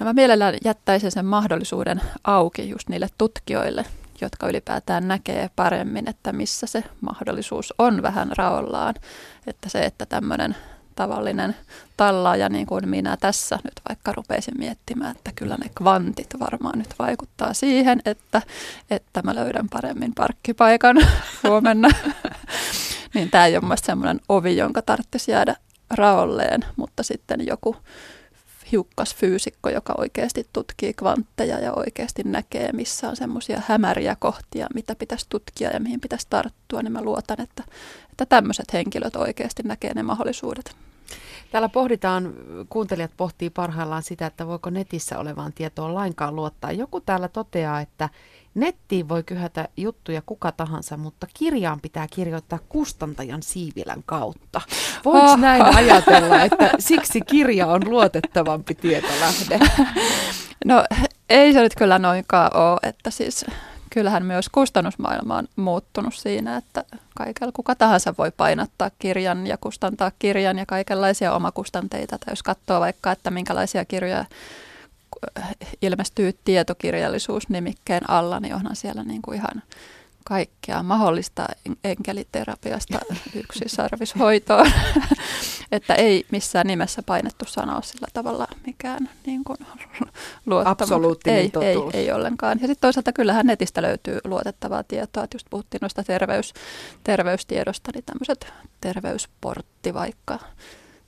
No 0.00 0.06
mä 0.06 0.12
mielellään 0.12 0.54
jättäisin 0.64 1.10
sen 1.10 1.26
mahdollisuuden 1.26 2.00
auki 2.24 2.68
just 2.68 2.88
niille 2.88 3.08
tutkijoille, 3.18 3.84
jotka 4.22 4.48
ylipäätään 4.48 5.08
näkee 5.08 5.50
paremmin, 5.56 6.08
että 6.08 6.32
missä 6.32 6.66
se 6.66 6.84
mahdollisuus 7.00 7.74
on 7.78 8.02
vähän 8.02 8.28
raollaan. 8.36 8.94
Että 9.46 9.68
se, 9.68 9.84
että 9.84 10.06
tämmöinen 10.06 10.56
tavallinen 10.96 11.56
tallaaja 11.96 12.48
niin 12.48 12.66
kuin 12.66 12.88
minä 12.88 13.16
tässä 13.16 13.58
nyt 13.64 13.80
vaikka 13.88 14.12
rupeisin 14.12 14.54
miettimään, 14.58 15.16
että 15.16 15.30
kyllä 15.34 15.56
ne 15.56 15.70
kvantit 15.78 16.28
varmaan 16.40 16.78
nyt 16.78 16.94
vaikuttaa 16.98 17.54
siihen, 17.54 18.00
että, 18.04 18.42
että 18.90 19.22
mä 19.22 19.34
löydän 19.34 19.68
paremmin 19.68 20.14
parkkipaikan 20.14 20.96
huomenna. 21.44 21.88
niin 23.14 23.30
tämä 23.30 23.46
ei 23.46 23.56
ole 23.56 23.76
semmoinen 23.76 24.20
ovi, 24.28 24.56
jonka 24.56 24.82
tarvitsisi 24.82 25.30
jäädä 25.30 25.56
raolleen, 25.90 26.64
mutta 26.76 27.02
sitten 27.02 27.46
joku 27.46 27.76
hiukkas 28.72 29.16
fyysikko, 29.16 29.70
joka 29.70 29.94
oikeasti 29.98 30.46
tutkii 30.52 30.94
kvantteja 30.94 31.58
ja 31.58 31.72
oikeasti 31.72 32.22
näkee, 32.24 32.72
missä 32.72 33.08
on 33.08 33.16
semmoisia 33.16 33.62
hämäriä 33.66 34.16
kohtia, 34.18 34.66
mitä 34.74 34.94
pitäisi 34.94 35.26
tutkia 35.28 35.70
ja 35.70 35.80
mihin 35.80 36.00
pitäisi 36.00 36.26
tarttua, 36.30 36.82
niin 36.82 36.92
mä 36.92 37.02
luotan, 37.02 37.40
että, 37.40 37.64
että 38.10 38.26
tämmöiset 38.26 38.72
henkilöt 38.72 39.16
oikeasti 39.16 39.62
näkee 39.62 39.94
ne 39.94 40.02
mahdollisuudet. 40.02 40.76
Täällä 41.50 41.68
pohditaan, 41.68 42.34
kuuntelijat 42.68 43.10
pohtii 43.16 43.50
parhaillaan 43.50 44.02
sitä, 44.02 44.26
että 44.26 44.46
voiko 44.46 44.70
netissä 44.70 45.18
olevaan 45.18 45.52
tietoon 45.52 45.94
lainkaan 45.94 46.36
luottaa. 46.36 46.72
Joku 46.72 47.00
täällä 47.00 47.28
toteaa, 47.28 47.80
että 47.80 48.08
Nettiin 48.54 49.08
voi 49.08 49.22
kyhätä 49.22 49.68
juttuja 49.76 50.22
kuka 50.26 50.52
tahansa, 50.52 50.96
mutta 50.96 51.26
kirjaan 51.34 51.80
pitää 51.80 52.06
kirjoittaa 52.10 52.58
kustantajan 52.68 53.42
siivilän 53.42 54.02
kautta. 54.06 54.60
Voiko 55.04 55.36
näin 55.36 55.76
ajatella, 55.76 56.42
että 56.42 56.70
siksi 56.78 57.20
kirja 57.20 57.66
on 57.66 57.90
luotettavampi 57.90 58.74
tietolähde? 58.74 59.58
No 60.64 60.84
ei 61.30 61.52
se 61.52 61.60
nyt 61.60 61.74
kyllä 61.74 61.98
noinkaan 61.98 62.56
ole, 62.56 62.78
että 62.82 63.10
siis 63.10 63.44
kyllähän 63.90 64.24
myös 64.24 64.48
kustannusmaailma 64.48 65.36
on 65.36 65.48
muuttunut 65.56 66.14
siinä, 66.14 66.56
että 66.56 66.84
kaikella 67.16 67.52
kuka 67.52 67.74
tahansa 67.74 68.14
voi 68.18 68.30
painattaa 68.36 68.90
kirjan 68.98 69.46
ja 69.46 69.56
kustantaa 69.56 70.12
kirjan 70.18 70.58
ja 70.58 70.66
kaikenlaisia 70.66 71.32
omakustanteita. 71.32 72.18
Tai 72.18 72.32
jos 72.32 72.42
katsoo 72.42 72.80
vaikka, 72.80 73.12
että 73.12 73.30
minkälaisia 73.30 73.84
kirjoja 73.84 74.24
ilmestyy 75.82 76.38
tietokirjallisuus-nimikkeen 76.44 78.10
alla, 78.10 78.40
niin 78.40 78.54
onhan 78.54 78.76
siellä 78.76 79.02
niin 79.02 79.22
kuin 79.22 79.36
ihan 79.36 79.62
kaikkea 80.24 80.82
mahdollista 80.82 81.46
enkeliterapiasta 81.84 82.98
yksisarvishoitoon, 83.42 84.72
että 85.72 85.94
ei 85.94 86.26
missään 86.30 86.66
nimessä 86.66 87.02
painettu 87.02 87.44
sanoa 87.44 87.82
sillä 87.82 88.06
tavalla 88.12 88.46
mikään 88.66 89.08
niin 89.26 89.44
kuin 89.44 89.58
Absoluuttinen 90.64 91.38
ei, 91.38 91.50
ei, 91.62 91.76
ei 91.92 92.12
ollenkaan. 92.12 92.58
Ja 92.60 92.66
sitten 92.66 92.80
toisaalta 92.80 93.12
kyllähän 93.12 93.46
netistä 93.46 93.82
löytyy 93.82 94.18
luotettavaa 94.24 94.82
tietoa, 94.82 95.24
että 95.24 95.34
just 95.34 95.46
puhuttiin 95.50 95.78
noista 95.80 96.02
terveys, 96.04 96.54
terveystiedosta, 97.04 97.90
niin 97.94 98.04
tämmöiset 98.04 98.52
terveysportti 98.80 99.94
vaikka 99.94 100.38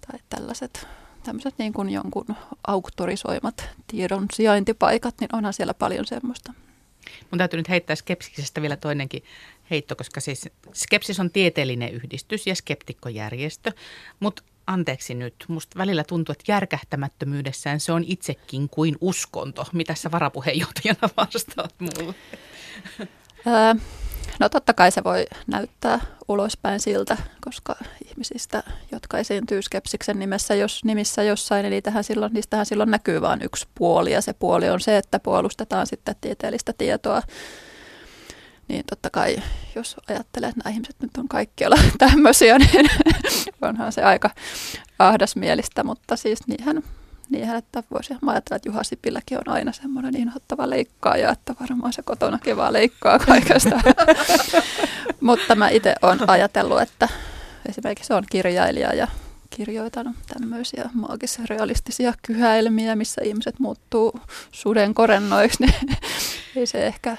tai 0.07 0.21
tällaiset 0.29 0.87
tämmöiset 1.25 1.55
niin 1.59 1.73
kuin 1.73 1.91
jonkun 1.91 2.27
auktorisoimat 2.67 3.69
tiedon 3.87 4.27
sijaintipaikat, 4.35 5.15
niin 5.21 5.29
onhan 5.33 5.53
siellä 5.53 5.75
paljon 5.75 6.07
semmoista. 6.07 6.53
Mun 7.31 7.39
täytyy 7.39 7.57
nyt 7.57 7.69
heittää 7.69 7.97
skepsisestä 7.97 8.63
vielä 8.63 8.77
toinenkin 8.77 9.25
heitto, 9.71 9.97
koska 9.97 10.21
siis 10.21 10.49
skepsis 10.75 11.21
on 11.21 11.31
tieteellinen 11.31 11.93
yhdistys 11.93 12.47
ja 12.47 12.55
skeptikkojärjestö, 12.55 13.73
mutta 14.21 14.43
anteeksi 14.67 15.15
nyt, 15.15 15.35
musta 15.49 15.79
välillä 15.79 16.05
tuntuu, 16.05 16.33
että 16.33 16.53
järkähtämättömyydessään 16.53 17.81
se 17.81 17.93
on 17.93 18.05
itsekin 18.07 18.69
kuin 18.69 18.97
uskonto. 19.01 19.67
Mitä 19.73 19.95
sä 19.95 20.11
varapuheenjohtajana 20.11 21.09
vastaat 21.17 21.75
mulle? 21.79 22.15
No 24.41 24.49
totta 24.49 24.75
kai 24.75 24.91
se 24.91 25.05
voi 25.05 25.27
näyttää 25.47 26.01
ulospäin 26.29 26.81
siltä, 26.81 27.17
koska 27.41 27.77
ihmisistä, 28.11 28.63
jotka 28.93 29.19
esiintyy 29.19 29.63
skepsiksen 29.63 30.19
nimessä, 30.19 30.55
jos, 30.55 30.85
nimissä 30.85 31.23
jossain, 31.23 31.63
niin 31.63 31.71
niitähän 31.71 32.05
silloin, 32.05 32.33
niistähän 32.33 32.67
silloin 32.67 32.91
näkyy 32.91 33.21
vain 33.21 33.43
yksi 33.43 33.69
puoli, 33.75 34.13
ja 34.13 34.21
se 34.21 34.33
puoli 34.33 34.71
on 34.71 34.81
se, 34.81 34.97
että 34.97 35.19
puolustetaan 35.19 35.87
sitten 35.87 36.17
tieteellistä 36.21 36.73
tietoa. 36.79 37.23
Niin 38.69 38.85
totta 38.91 39.11
kai, 39.11 39.37
jos 39.75 39.97
ajattelee, 40.09 40.49
että 40.49 40.61
nämä 40.65 40.75
ihmiset 40.75 40.97
nyt 41.03 41.17
on 41.19 41.29
kaikkialla 41.29 41.77
tämmöisiä, 41.99 42.59
niin 42.59 42.91
onhan 43.63 43.93
se 43.93 44.03
aika 44.03 44.31
ahdasmielistä, 44.99 45.85
mutta 45.85 46.17
siis 46.17 46.39
niinhän 46.47 46.83
niin, 47.31 47.55
että 47.55 47.83
voisi 47.91 48.15
ajatella, 48.15 48.57
että 48.57 48.69
Juha 48.69 48.83
Sipilläkin 48.83 49.39
on 49.39 49.55
aina 49.55 49.73
semmoinen 49.73 50.17
inhottava 50.17 50.71
leikkaaja, 50.71 51.31
että 51.31 51.55
varmaan 51.61 51.93
se 51.93 52.03
kotonakin 52.03 52.57
vaan 52.57 52.73
leikkaa 52.73 53.19
kaikesta. 53.19 53.81
Mutta 55.21 55.55
mä 55.55 55.69
itse 55.69 55.95
olen 56.03 56.31
ajatellut, 56.31 56.81
että 56.81 57.09
esimerkiksi 57.69 58.13
on 58.13 58.25
kirjailija 58.31 58.95
ja 58.95 59.09
kirjoitan 59.51 60.15
tämmöisiä 60.27 60.91
maagisrealistisia 60.95 62.15
kyhäilmiä, 62.23 62.97
missä 62.97 63.23
ihmiset 63.25 63.59
muuttuu 63.59 64.21
suden 64.53 64.95
korennoiksi, 64.95 65.63
niin 65.63 65.75
ei 66.57 66.67
se 66.67 66.87
ehkä 66.87 67.17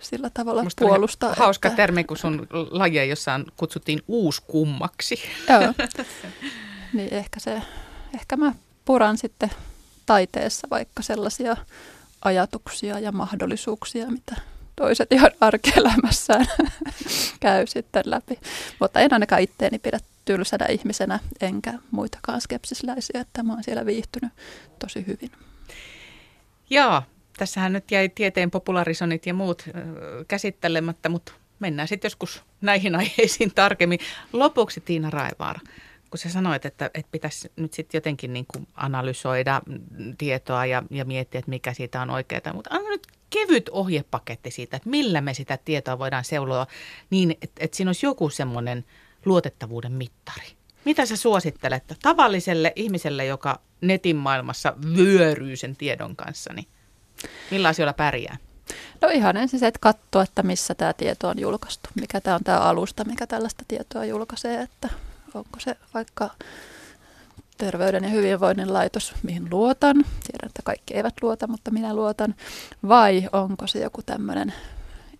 sillä 0.00 0.30
tavalla 0.30 0.64
Musta 0.64 0.84
puolusta. 0.84 1.34
Hauska 1.38 1.68
että... 1.68 1.76
termi, 1.76 2.04
kun 2.04 2.16
sun 2.16 2.46
lajia 2.70 3.04
jossain 3.04 3.44
kutsuttiin 3.56 4.02
uuskummaksi. 4.08 5.18
Joo, 5.48 5.74
niin 6.92 7.14
ehkä 7.14 7.40
se, 7.40 7.62
ehkä 8.14 8.36
mä 8.36 8.52
puran 8.86 9.18
sitten 9.18 9.50
taiteessa 10.06 10.66
vaikka 10.70 11.02
sellaisia 11.02 11.56
ajatuksia 12.24 12.98
ja 12.98 13.12
mahdollisuuksia, 13.12 14.06
mitä 14.06 14.36
toiset 14.76 15.12
ihan 15.12 15.30
arkielämässään 15.40 16.46
käy 17.40 17.66
sitten 17.66 18.02
läpi. 18.06 18.38
Mutta 18.80 19.00
en 19.00 19.12
ainakaan 19.12 19.42
itteeni 19.42 19.78
pidä 19.78 19.98
tylsänä 20.24 20.66
ihmisenä, 20.66 21.18
enkä 21.40 21.74
muitakaan 21.90 22.40
skepsisläisiä, 22.40 23.20
että 23.20 23.42
mä 23.42 23.52
oon 23.52 23.64
siellä 23.64 23.86
viihtynyt 23.86 24.32
tosi 24.78 25.06
hyvin. 25.06 25.32
Joo, 26.70 27.02
tässähän 27.36 27.72
nyt 27.72 27.90
jäi 27.90 28.08
tieteen 28.08 28.50
popularisonit 28.50 29.26
ja 29.26 29.34
muut 29.34 29.64
käsittelemättä, 30.28 31.08
mutta 31.08 31.32
mennään 31.58 31.88
sitten 31.88 32.06
joskus 32.08 32.42
näihin 32.60 32.96
aiheisiin 32.96 33.54
tarkemmin. 33.54 33.98
Lopuksi 34.32 34.80
Tiina 34.80 35.10
Raivaara, 35.10 35.60
kun 36.16 36.22
sä 36.22 36.30
sanoit, 36.30 36.66
että, 36.66 36.90
että 36.94 37.10
pitäisi 37.10 37.52
nyt 37.56 37.72
sitten 37.72 37.98
jotenkin 37.98 38.32
niin 38.32 38.46
kuin 38.52 38.68
analysoida 38.74 39.62
tietoa 40.18 40.66
ja, 40.66 40.82
ja 40.90 41.04
miettiä, 41.04 41.38
että 41.38 41.48
mikä 41.48 41.72
siitä 41.72 42.02
on 42.02 42.10
oikeaa, 42.10 42.52
mutta 42.52 42.70
anna 42.72 42.88
nyt 42.88 43.06
kevyt 43.30 43.68
ohjepaketti 43.68 44.50
siitä, 44.50 44.76
että 44.76 44.88
millä 44.88 45.20
me 45.20 45.34
sitä 45.34 45.58
tietoa 45.64 45.98
voidaan 45.98 46.24
seuloa 46.24 46.66
niin, 47.10 47.30
että, 47.30 47.64
että 47.64 47.76
siinä 47.76 47.88
olisi 47.88 48.06
joku 48.06 48.30
semmoinen 48.30 48.84
luotettavuuden 49.24 49.92
mittari. 49.92 50.46
Mitä 50.84 51.06
sä 51.06 51.16
suosittelet 51.16 51.84
tavalliselle 52.02 52.72
ihmiselle, 52.76 53.24
joka 53.24 53.60
netin 53.80 54.16
maailmassa 54.16 54.74
vyöryy 54.96 55.56
sen 55.56 55.76
tiedon 55.76 56.16
kanssa, 56.16 56.52
niin 56.52 56.66
millä 57.50 57.68
asioilla 57.68 57.92
pärjää? 57.92 58.36
No 59.00 59.08
ihan 59.08 59.36
ensin 59.36 59.60
se, 59.60 59.66
että 59.66 59.78
katsoa, 59.82 60.22
että 60.22 60.42
missä 60.42 60.74
tämä 60.74 60.92
tieto 60.92 61.28
on 61.28 61.38
julkaistu. 61.38 61.88
Mikä 62.00 62.20
tämä 62.20 62.36
on 62.36 62.44
tämä 62.44 62.58
alusta, 62.58 63.04
mikä 63.04 63.26
tällaista 63.26 63.64
tietoa 63.68 64.04
julkaisee, 64.04 64.60
että 64.60 64.88
onko 65.36 65.60
se 65.60 65.76
vaikka 65.94 66.30
terveyden 67.58 68.04
ja 68.04 68.10
hyvinvoinnin 68.10 68.72
laitos, 68.72 69.14
mihin 69.22 69.48
luotan. 69.50 69.96
Tiedän, 69.96 70.46
että 70.46 70.62
kaikki 70.64 70.94
eivät 70.94 71.14
luota, 71.22 71.46
mutta 71.46 71.70
minä 71.70 71.94
luotan. 71.94 72.34
Vai 72.88 73.28
onko 73.32 73.66
se 73.66 73.78
joku 73.78 74.02
tämmöinen 74.02 74.52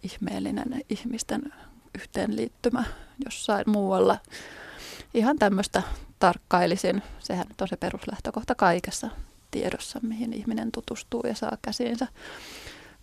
ihmeellinen 0.02 0.81
ihmisten 0.90 1.42
yhteenliittymä 1.94 2.85
jossain 3.24 3.64
muualla. 3.66 4.18
Ihan 5.14 5.38
tämmöistä 5.38 5.83
tarkkailisin. 6.18 7.02
Sehän 7.18 7.46
nyt 7.48 7.61
on 7.61 7.68
se 7.68 7.76
peruslähtökohta 7.76 8.55
kaikessa 8.55 9.11
tiedossa, 9.50 10.00
mihin 10.02 10.33
ihminen 10.33 10.72
tutustuu 10.72 11.22
ja 11.26 11.35
saa 11.35 11.57
käsiinsä 11.62 12.07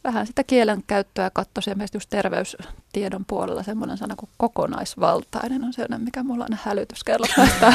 vähän 0.03 0.27
sitä 0.27 0.43
kielen 0.43 0.83
käyttöä 0.87 1.29
katsoisin 1.29 1.71
esimerkiksi 1.71 1.97
just 1.97 2.09
terveystiedon 2.09 3.25
puolella 3.25 3.63
semmoinen 3.63 3.97
sana 3.97 4.15
kuin 4.15 4.29
kokonaisvaltainen 4.37 5.63
on 5.63 5.73
sellainen, 5.73 6.01
mikä 6.01 6.23
mulla 6.23 6.45
on 6.51 6.57
hälytyskello 6.63 7.25
laittaa, 7.37 7.73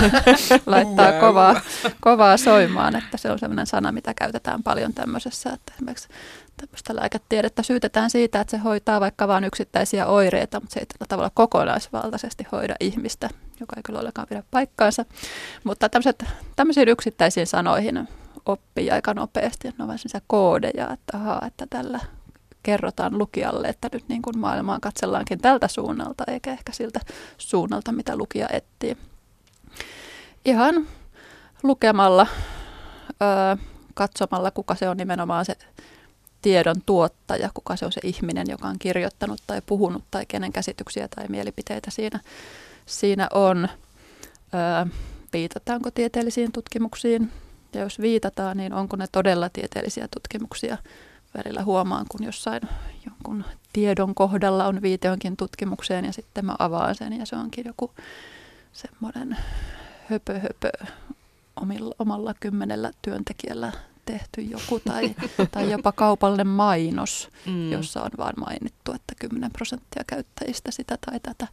laittaa 0.67 1.12
kovaa, 1.21 1.61
kovaa 2.01 2.37
soimaan, 2.37 2.97
että 2.97 3.17
se 3.17 3.31
on 3.31 3.38
sellainen 3.38 3.67
sana, 3.67 3.93
mitä 3.93 4.14
käytetään 4.14 4.62
paljon 4.62 4.95
tämmöisessä, 4.95 5.51
että 5.51 5.73
esimerkiksi 5.75 6.09
tämmöistä 6.57 6.97
lääketiedettä 6.97 7.62
syytetään 7.62 8.11
siitä, 8.11 8.41
että 8.41 8.51
se 8.51 8.57
hoitaa 8.57 9.01
vaikka 9.01 9.29
vain 9.29 9.45
yksittäisiä 9.45 10.07
oireita, 10.07 10.61
mutta 10.61 10.75
se 10.75 10.81
ei 10.81 10.87
tällä 10.87 11.09
tavalla 11.09 11.31
kokonaisvaltaisesti 11.35 12.47
hoida 12.53 12.75
ihmistä, 12.81 13.29
joka 13.61 13.77
ei 13.77 13.83
kyllä 13.83 13.99
ollenkaan 13.99 14.29
pidä 14.29 14.43
paikkaansa. 14.51 15.05
Mutta 15.64 15.88
tämmöisiin 16.57 16.88
yksittäisiin 16.88 17.47
sanoihin 17.47 18.09
oppii 18.47 18.91
aika 18.91 19.14
nopeasti, 19.14 19.69
että 19.69 19.83
ne 19.83 19.85
ovat 19.85 20.25
koodeja, 20.27 20.91
että, 20.93 21.17
aha, 21.17 21.41
että 21.47 21.67
tällä 21.71 22.01
kerrotaan 22.62 23.18
lukijalle, 23.18 23.68
että 23.68 23.88
nyt 23.92 24.09
niin 24.09 24.23
kuin 24.23 24.38
maailmaa 24.38 24.81
katsellaankin 24.81 25.38
tältä 25.38 25.68
suunnalta, 25.68 26.25
eikä 26.27 26.53
ehkä 26.53 26.73
siltä 26.73 27.01
suunnalta, 27.38 27.92
mitä 27.92 28.16
lukija 28.16 28.49
etsii. 28.53 28.97
Ihan 30.44 30.87
lukemalla, 31.62 32.27
öö, 33.23 33.57
katsomalla, 33.94 34.51
kuka 34.51 34.75
se 34.75 34.88
on 34.88 34.97
nimenomaan 34.97 35.44
se 35.44 35.57
tiedon 36.42 36.83
tuottaja, 36.87 37.51
kuka 37.55 37.77
se 37.77 37.87
on 37.87 37.92
se 37.92 38.01
ihminen, 38.05 38.47
joka 38.49 38.68
on 38.68 38.79
kirjoittanut 38.79 39.40
tai 39.47 39.62
puhunut 39.66 40.05
tai 40.11 40.27
kenen 40.27 40.53
käsityksiä 40.53 41.09
tai 41.16 41.27
mielipiteitä 41.29 41.90
siinä, 41.90 42.21
siinä 42.87 43.29
on. 43.35 43.68
Öö, 44.55 44.92
viitataanko 45.33 45.90
tieteellisiin 45.90 46.53
tutkimuksiin, 46.53 47.33
ja 47.73 47.81
jos 47.81 48.01
viitataan, 48.01 48.57
niin 48.57 48.73
onko 48.73 48.97
ne 48.97 49.07
todella 49.12 49.49
tieteellisiä 49.49 50.09
tutkimuksia. 50.14 50.79
Välillä 51.44 51.64
huomaan, 51.64 52.07
kun 52.09 52.27
jossain 52.27 52.61
jonkun 53.07 53.44
tiedon 53.72 54.14
kohdalla 54.14 54.66
on 54.66 54.83
viite 54.83 55.09
jonkin 55.09 55.37
tutkimukseen 55.37 56.05
ja 56.05 56.12
sitten 56.12 56.44
mä 56.44 56.57
avaan 56.59 56.94
sen 56.94 57.12
ja 57.12 57.27
se 57.27 57.37
onkin 57.37 57.64
joku 57.66 57.90
semmoinen 58.72 59.37
höpö 60.11 60.38
höpö 60.38 60.70
omilla, 61.57 61.94
omalla 61.98 62.35
kymmenellä 62.40 62.90
työntekijällä 63.03 63.72
tehty 64.05 64.40
joku 64.40 64.81
tai, 64.81 65.14
tai 65.53 65.70
jopa 65.70 65.92
kaupallinen 65.92 66.46
mainos, 66.46 67.31
mm. 67.46 67.72
jossa 67.72 68.03
on 68.03 68.11
vaan 68.18 68.35
mainittu, 68.37 68.92
että 68.92 69.14
10 69.20 69.51
prosenttia 69.51 70.05
käyttäjistä 70.07 70.70
sitä 70.70 70.98
tai 71.07 71.20
tätä. 71.20 71.46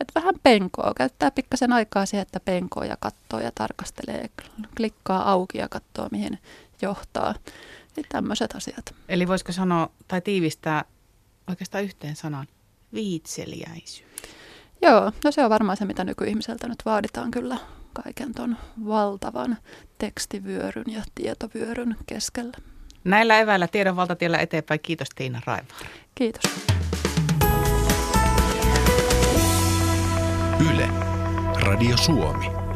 Et 0.00 0.08
vähän 0.14 0.34
penkoa, 0.42 0.92
käyttää 0.96 1.30
pikkasen 1.30 1.72
aikaa 1.72 2.06
siihen, 2.06 2.22
että 2.22 2.40
penkoo 2.40 2.82
ja 2.82 2.96
katsoo 3.00 3.40
ja 3.40 3.50
tarkastelee, 3.54 4.30
klikkaa 4.76 5.30
auki 5.30 5.58
ja 5.58 5.68
katsoo 5.68 6.08
mihin 6.10 6.38
johtaa. 6.82 7.34
Niin 7.98 8.06
tämmöiset 8.08 8.54
asiat. 8.54 8.94
Eli 9.08 9.28
voisiko 9.28 9.52
sanoa 9.52 9.90
tai 10.08 10.20
tiivistää 10.20 10.84
oikeastaan 11.48 11.84
yhteen 11.84 12.16
sanan, 12.16 12.46
viitseliäisyys. 12.94 14.04
Joo, 14.82 15.12
no 15.24 15.30
se 15.30 15.44
on 15.44 15.50
varmaan 15.50 15.76
se, 15.76 15.84
mitä 15.84 16.04
nykyihmiseltä 16.04 16.68
nyt 16.68 16.82
vaaditaan 16.84 17.30
kyllä 17.30 17.56
kaiken 17.92 18.34
ton 18.34 18.56
valtavan 18.86 19.56
tekstivyöryn 19.98 20.84
ja 20.88 21.02
tietovyöryn 21.14 21.96
keskellä. 22.06 22.56
Näillä 23.04 23.38
eväillä 23.38 23.68
tiedon 23.68 23.96
valtatiellä 23.96 24.38
eteenpäin. 24.38 24.80
Kiitos 24.80 25.08
Tiina 25.14 25.40
Raivaara. 25.46 25.88
Kiitos. 26.14 26.52
Yle, 30.72 30.88
Radio 31.60 31.96
Suomi. 31.96 32.67